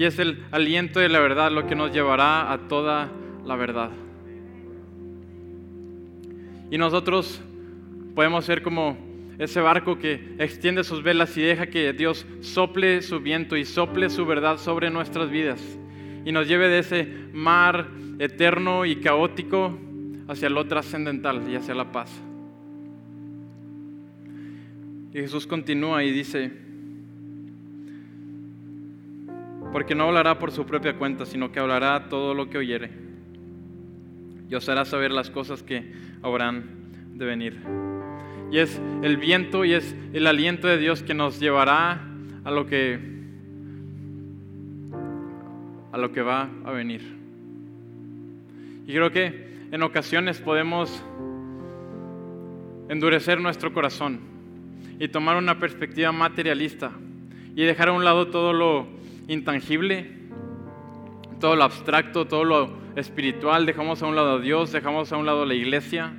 y 0.00 0.06
es 0.06 0.18
el 0.18 0.42
aliento 0.50 0.98
de 0.98 1.10
la 1.10 1.20
verdad 1.20 1.52
lo 1.52 1.66
que 1.66 1.74
nos 1.74 1.92
llevará 1.92 2.50
a 2.50 2.68
toda 2.68 3.10
la 3.44 3.54
verdad. 3.54 3.90
Y 6.70 6.78
nosotros 6.78 7.38
podemos 8.14 8.46
ser 8.46 8.62
como 8.62 8.96
ese 9.38 9.60
barco 9.60 9.98
que 9.98 10.36
extiende 10.38 10.84
sus 10.84 11.02
velas 11.02 11.36
y 11.36 11.42
deja 11.42 11.66
que 11.66 11.92
Dios 11.92 12.26
sople 12.40 13.02
su 13.02 13.20
viento 13.20 13.58
y 13.58 13.66
sople 13.66 14.08
su 14.08 14.24
verdad 14.24 14.56
sobre 14.56 14.88
nuestras 14.88 15.28
vidas 15.28 15.60
y 16.24 16.32
nos 16.32 16.48
lleve 16.48 16.68
de 16.68 16.78
ese 16.78 17.06
mar 17.34 17.86
eterno 18.18 18.86
y 18.86 18.96
caótico 19.00 19.78
hacia 20.28 20.48
lo 20.48 20.66
trascendental 20.66 21.42
y 21.46 21.56
hacia 21.56 21.74
la 21.74 21.92
paz. 21.92 22.10
Y 25.12 25.18
Jesús 25.18 25.46
continúa 25.46 26.02
y 26.04 26.10
dice, 26.10 26.69
porque 29.72 29.94
no 29.94 30.04
hablará 30.04 30.38
por 30.38 30.52
su 30.52 30.66
propia 30.66 30.96
cuenta, 30.96 31.26
sino 31.26 31.52
que 31.52 31.60
hablará 31.60 32.08
todo 32.08 32.34
lo 32.34 32.50
que 32.50 32.58
oyere. 32.58 32.90
y 34.48 34.54
os 34.56 34.68
hará 34.68 34.84
saber 34.84 35.12
las 35.12 35.30
cosas 35.30 35.62
que 35.62 35.92
habrán 36.22 36.64
de 37.14 37.24
venir. 37.24 37.56
Y 38.50 38.58
es 38.58 38.82
el 39.02 39.16
viento 39.16 39.64
y 39.64 39.74
es 39.74 39.94
el 40.12 40.26
aliento 40.26 40.66
de 40.66 40.76
Dios 40.76 41.04
que 41.04 41.14
nos 41.14 41.38
llevará 41.38 42.04
a 42.42 42.50
lo 42.50 42.66
que 42.66 42.98
a 45.92 45.98
lo 45.98 46.10
que 46.12 46.22
va 46.22 46.48
a 46.64 46.72
venir. 46.72 47.02
Y 48.86 48.92
creo 48.92 49.12
que 49.12 49.68
en 49.70 49.82
ocasiones 49.84 50.40
podemos 50.40 51.04
endurecer 52.88 53.40
nuestro 53.40 53.72
corazón 53.72 54.18
y 54.98 55.06
tomar 55.08 55.36
una 55.36 55.60
perspectiva 55.60 56.10
materialista 56.10 56.90
y 57.54 57.62
dejar 57.62 57.88
a 57.88 57.92
un 57.92 58.04
lado 58.04 58.28
todo 58.28 58.52
lo 58.52 58.99
intangible, 59.30 60.10
todo 61.38 61.54
lo 61.54 61.62
abstracto, 61.62 62.26
todo 62.26 62.44
lo 62.44 62.76
espiritual, 62.96 63.64
dejamos 63.64 64.02
a 64.02 64.06
un 64.06 64.16
lado 64.16 64.36
a 64.36 64.40
Dios, 64.40 64.72
dejamos 64.72 65.12
a 65.12 65.16
un 65.16 65.24
lado 65.24 65.42
a 65.42 65.46
la 65.46 65.54
iglesia. 65.54 66.12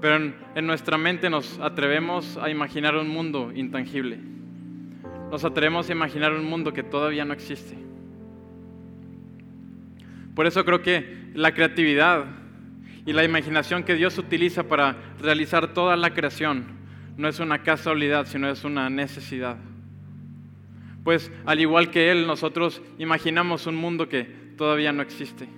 Pero 0.00 0.16
en, 0.16 0.34
en, 0.54 0.66
nuestra 0.66 0.96
mente 0.96 1.28
nos 1.28 1.58
atrevemos 1.58 2.38
a 2.38 2.48
imaginar 2.50 2.96
un 2.96 3.08
mundo 3.08 3.52
intangible. 3.54 4.18
Nos 5.30 5.44
atrevemos 5.44 5.90
a 5.90 5.92
imaginar 5.92 6.32
un 6.32 6.44
mundo 6.44 6.72
que 6.72 6.84
todavía 6.84 7.24
no 7.24 7.34
existe. 7.34 7.76
Por 10.34 10.46
eso 10.46 10.64
creo 10.64 10.80
que 10.82 11.32
la 11.34 11.52
creatividad 11.52 12.26
y 13.04 13.12
la 13.12 13.24
imaginación 13.24 13.82
que 13.82 13.96
Dios 13.96 14.16
utiliza 14.18 14.68
para 14.68 14.96
realizar 15.20 15.74
toda 15.74 15.96
la 15.96 16.14
creación 16.14 16.78
no 17.16 17.28
es 17.28 17.40
una 17.40 17.62
casualidad, 17.62 18.26
sino 18.26 18.48
es 18.48 18.64
una 18.64 18.88
necesidad. 18.88 19.56
Pues 21.04 21.30
al 21.46 21.60
igual 21.60 21.90
que 21.90 22.10
Él, 22.10 22.26
nosotros 22.26 22.82
imaginamos 22.98 23.66
un 23.66 23.76
mundo 23.76 24.08
que 24.08 24.24
todavía 24.56 24.92
no 24.92 25.02
existe. 25.02 25.48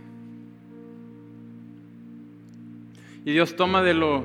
Y 3.25 3.33
Dios 3.33 3.57
toma 3.57 3.83
de 3.83 3.95
lo 3.95 4.25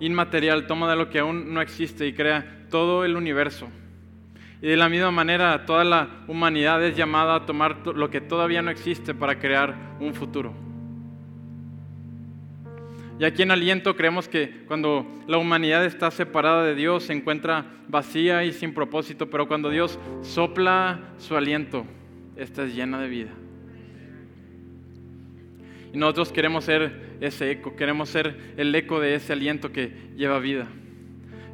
inmaterial, 0.00 0.66
toma 0.66 0.90
de 0.90 0.96
lo 0.96 1.10
que 1.10 1.18
aún 1.18 1.52
no 1.52 1.60
existe 1.60 2.06
y 2.06 2.12
crea 2.12 2.66
todo 2.70 3.04
el 3.04 3.16
universo. 3.16 3.68
Y 4.62 4.68
de 4.68 4.76
la 4.76 4.88
misma 4.88 5.10
manera, 5.10 5.66
toda 5.66 5.84
la 5.84 6.08
humanidad 6.26 6.82
es 6.84 6.96
llamada 6.96 7.34
a 7.34 7.46
tomar 7.46 7.86
lo 7.86 8.10
que 8.10 8.20
todavía 8.20 8.62
no 8.62 8.70
existe 8.70 9.14
para 9.14 9.38
crear 9.38 9.96
un 10.00 10.14
futuro. 10.14 10.65
Y 13.18 13.24
aquí 13.24 13.42
en 13.42 13.50
Aliento 13.50 13.96
creemos 13.96 14.28
que 14.28 14.64
cuando 14.66 15.06
la 15.26 15.38
humanidad 15.38 15.86
está 15.86 16.10
separada 16.10 16.64
de 16.64 16.74
Dios 16.74 17.04
se 17.04 17.14
encuentra 17.14 17.64
vacía 17.88 18.44
y 18.44 18.52
sin 18.52 18.74
propósito, 18.74 19.30
pero 19.30 19.48
cuando 19.48 19.70
Dios 19.70 19.98
sopla 20.20 21.00
su 21.16 21.34
aliento, 21.34 21.86
esta 22.36 22.64
es 22.64 22.74
llena 22.74 23.00
de 23.00 23.08
vida. 23.08 23.30
Y 25.94 25.96
nosotros 25.96 26.30
queremos 26.30 26.64
ser 26.64 27.16
ese 27.22 27.52
eco, 27.52 27.74
queremos 27.74 28.10
ser 28.10 28.54
el 28.58 28.74
eco 28.74 29.00
de 29.00 29.14
ese 29.14 29.32
aliento 29.32 29.72
que 29.72 29.92
lleva 30.14 30.38
vida. 30.38 30.68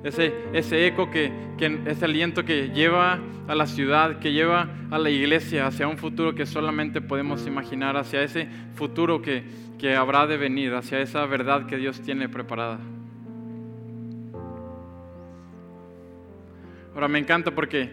Ese, 0.04 0.32
ese 0.52 0.86
eco 0.86 1.10
que, 1.10 1.32
que, 1.58 1.80
ese 1.86 2.04
aliento 2.04 2.44
que 2.44 2.70
lleva 2.70 3.20
a 3.46 3.54
la 3.54 3.66
ciudad, 3.66 4.18
que 4.18 4.32
lleva 4.32 4.68
a 4.90 4.98
la 4.98 5.10
iglesia 5.10 5.66
hacia 5.66 5.86
un 5.86 5.96
futuro 5.96 6.34
que 6.34 6.44
solamente 6.44 7.00
podemos 7.00 7.46
imaginar, 7.46 7.96
hacia 7.96 8.22
ese 8.22 8.48
futuro 8.74 9.22
que, 9.22 9.44
que 9.78 9.94
habrá 9.94 10.26
de 10.26 10.36
venir, 10.36 10.74
hacia 10.74 11.00
esa 11.00 11.24
verdad 11.26 11.66
que 11.66 11.76
Dios 11.76 12.00
tiene 12.00 12.28
preparada. 12.28 12.78
Ahora 16.94 17.08
me 17.08 17.18
encanta 17.18 17.50
porque 17.52 17.90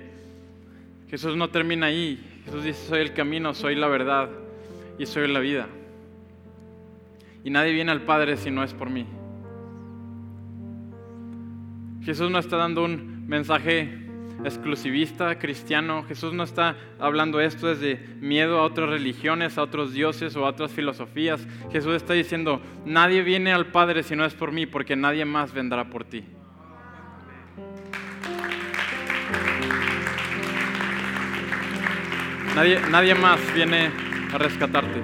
Jesús 1.09 1.35
no 1.35 1.49
termina 1.49 1.87
ahí. 1.87 2.19
Jesús 2.45 2.63
dice, 2.63 2.87
soy 2.87 2.99
el 2.99 3.13
camino, 3.13 3.53
soy 3.53 3.75
la 3.75 3.87
verdad 3.87 4.29
y 4.97 5.05
soy 5.05 5.27
la 5.31 5.39
vida. 5.39 5.67
Y 7.43 7.49
nadie 7.49 7.71
viene 7.71 7.91
al 7.91 8.01
Padre 8.01 8.35
si 8.37 8.51
no 8.51 8.63
es 8.63 8.73
por 8.73 8.89
mí. 8.89 9.05
Jesús 12.01 12.31
no 12.31 12.39
está 12.39 12.57
dando 12.57 12.83
un 12.83 13.27
mensaje 13.27 14.07
exclusivista 14.43 15.37
cristiano. 15.37 16.03
Jesús 16.03 16.33
no 16.33 16.43
está 16.43 16.77
hablando 16.99 17.39
esto 17.41 17.67
desde 17.67 17.97
miedo 18.19 18.59
a 18.59 18.63
otras 18.63 18.89
religiones, 18.89 19.57
a 19.57 19.63
otros 19.63 19.93
dioses 19.93 20.35
o 20.35 20.45
a 20.45 20.49
otras 20.49 20.71
filosofías. 20.71 21.45
Jesús 21.71 21.95
está 21.95 22.13
diciendo, 22.13 22.61
nadie 22.85 23.21
viene 23.21 23.51
al 23.51 23.67
Padre 23.67 24.03
si 24.03 24.15
no 24.15 24.25
es 24.25 24.33
por 24.33 24.51
mí, 24.51 24.65
porque 24.65 24.95
nadie 24.95 25.25
más 25.25 25.53
vendrá 25.53 25.89
por 25.89 26.05
ti. 26.05 26.23
Nadie, 32.55 32.79
nadie 32.89 33.15
más 33.15 33.39
viene 33.53 33.91
a 34.33 34.37
rescatarte. 34.37 35.01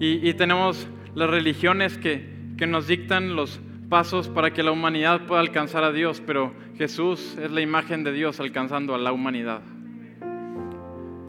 Y, 0.00 0.32
tenemos 0.34 0.86
las 1.14 1.28
religiones 1.28 1.98
que, 1.98 2.28
que 2.56 2.68
nos 2.68 2.86
dictan 2.86 3.34
los 3.34 3.60
pasos 3.88 4.28
para 4.28 4.52
que 4.52 4.62
la 4.62 4.72
humanidad 4.72 5.26
pueda 5.26 5.40
alcanzar 5.40 5.84
a 5.84 5.92
Dios, 5.92 6.22
pero 6.24 6.52
Jesús 6.76 7.36
es 7.40 7.50
la 7.50 7.60
imagen 7.60 8.04
de 8.04 8.12
Dios 8.12 8.40
alcanzando 8.40 8.94
a 8.94 8.98
la 8.98 9.12
humanidad. 9.12 9.62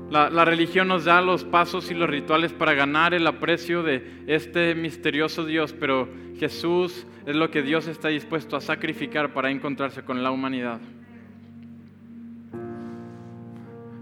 La, 0.10 0.30
la, 0.30 0.44
religión 0.44 0.88
nos 0.88 1.06
da 1.06 1.22
los 1.22 1.44
pasos 1.44 1.92
y 1.92 1.94
los 1.94 2.10
rituales 2.10 2.52
para 2.52 2.74
ganar 2.74 3.14
el 3.14 3.28
aprecio 3.28 3.84
de 3.84 4.24
este 4.26 4.74
misterioso 4.74 5.46
Dios, 5.46 5.74
pero 5.74 6.10
Jesús 6.40 7.06
es 7.28 7.36
lo 7.36 7.52
que 7.52 7.62
Dios 7.62 7.88
está 7.88 8.08
dispuesto 8.08 8.56
a 8.56 8.62
sacrificar 8.62 9.34
para 9.34 9.52
encontrarse 9.52 10.04
con 10.04 10.24
la 10.24 10.32
humanidad. 10.32 10.82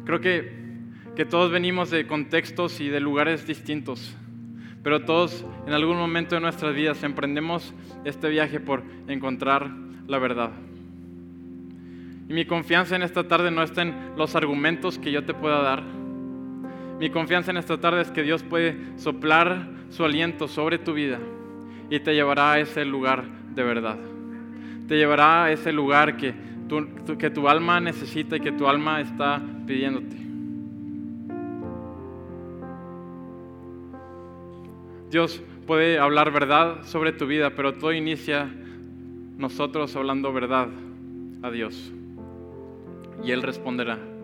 Creo 0.05 0.21
que, 0.21 0.49
que 1.17 1.25
todos 1.25 1.51
venimos 1.51 1.89
de 1.89 2.07
contextos 2.07 2.79
y 2.79 2.87
de 2.87 3.01
lugares 3.01 3.45
distintos 3.45 4.15
pero 4.87 5.01
todos 5.01 5.43
en 5.67 5.73
algún 5.73 5.97
momento 5.97 6.35
de 6.35 6.39
nuestras 6.39 6.73
vidas 6.73 7.03
emprendemos 7.03 7.73
este 8.05 8.29
viaje 8.29 8.61
por 8.61 8.83
encontrar 9.09 9.69
la 10.07 10.17
verdad. 10.17 10.51
Y 12.29 12.31
mi 12.31 12.45
confianza 12.45 12.95
en 12.95 13.01
esta 13.01 13.27
tarde 13.27 13.51
no 13.51 13.63
está 13.63 13.81
en 13.81 13.93
los 14.15 14.33
argumentos 14.37 14.97
que 14.97 15.11
yo 15.11 15.25
te 15.25 15.33
pueda 15.33 15.61
dar. 15.61 15.83
Mi 17.01 17.09
confianza 17.09 17.51
en 17.51 17.57
esta 17.57 17.77
tarde 17.77 17.99
es 17.99 18.11
que 18.11 18.23
Dios 18.23 18.43
puede 18.43 18.77
soplar 18.95 19.67
su 19.89 20.05
aliento 20.05 20.47
sobre 20.47 20.77
tu 20.77 20.93
vida 20.93 21.19
y 21.89 21.99
te 21.99 22.15
llevará 22.15 22.53
a 22.53 22.59
ese 22.59 22.85
lugar 22.85 23.25
de 23.55 23.63
verdad. 23.63 23.97
Te 24.87 24.95
llevará 24.95 25.43
a 25.43 25.51
ese 25.51 25.73
lugar 25.73 26.15
que 26.15 26.33
tu, 26.69 27.17
que 27.17 27.29
tu 27.29 27.49
alma 27.49 27.81
necesita 27.81 28.37
y 28.37 28.39
que 28.39 28.53
tu 28.53 28.65
alma 28.69 29.01
está 29.01 29.41
pidiéndote. 29.65 30.26
Dios 35.09 35.41
puede 35.65 35.99
hablar 35.99 36.31
verdad 36.31 36.83
sobre 36.83 37.11
tu 37.11 37.27
vida, 37.27 37.51
pero 37.55 37.73
todo 37.73 37.93
inicia 37.93 38.49
nosotros 39.37 39.95
hablando 39.95 40.33
verdad 40.33 40.67
a 41.43 41.51
Dios. 41.51 41.91
Y 43.23 43.31
Él 43.31 43.41
responderá. 43.41 44.16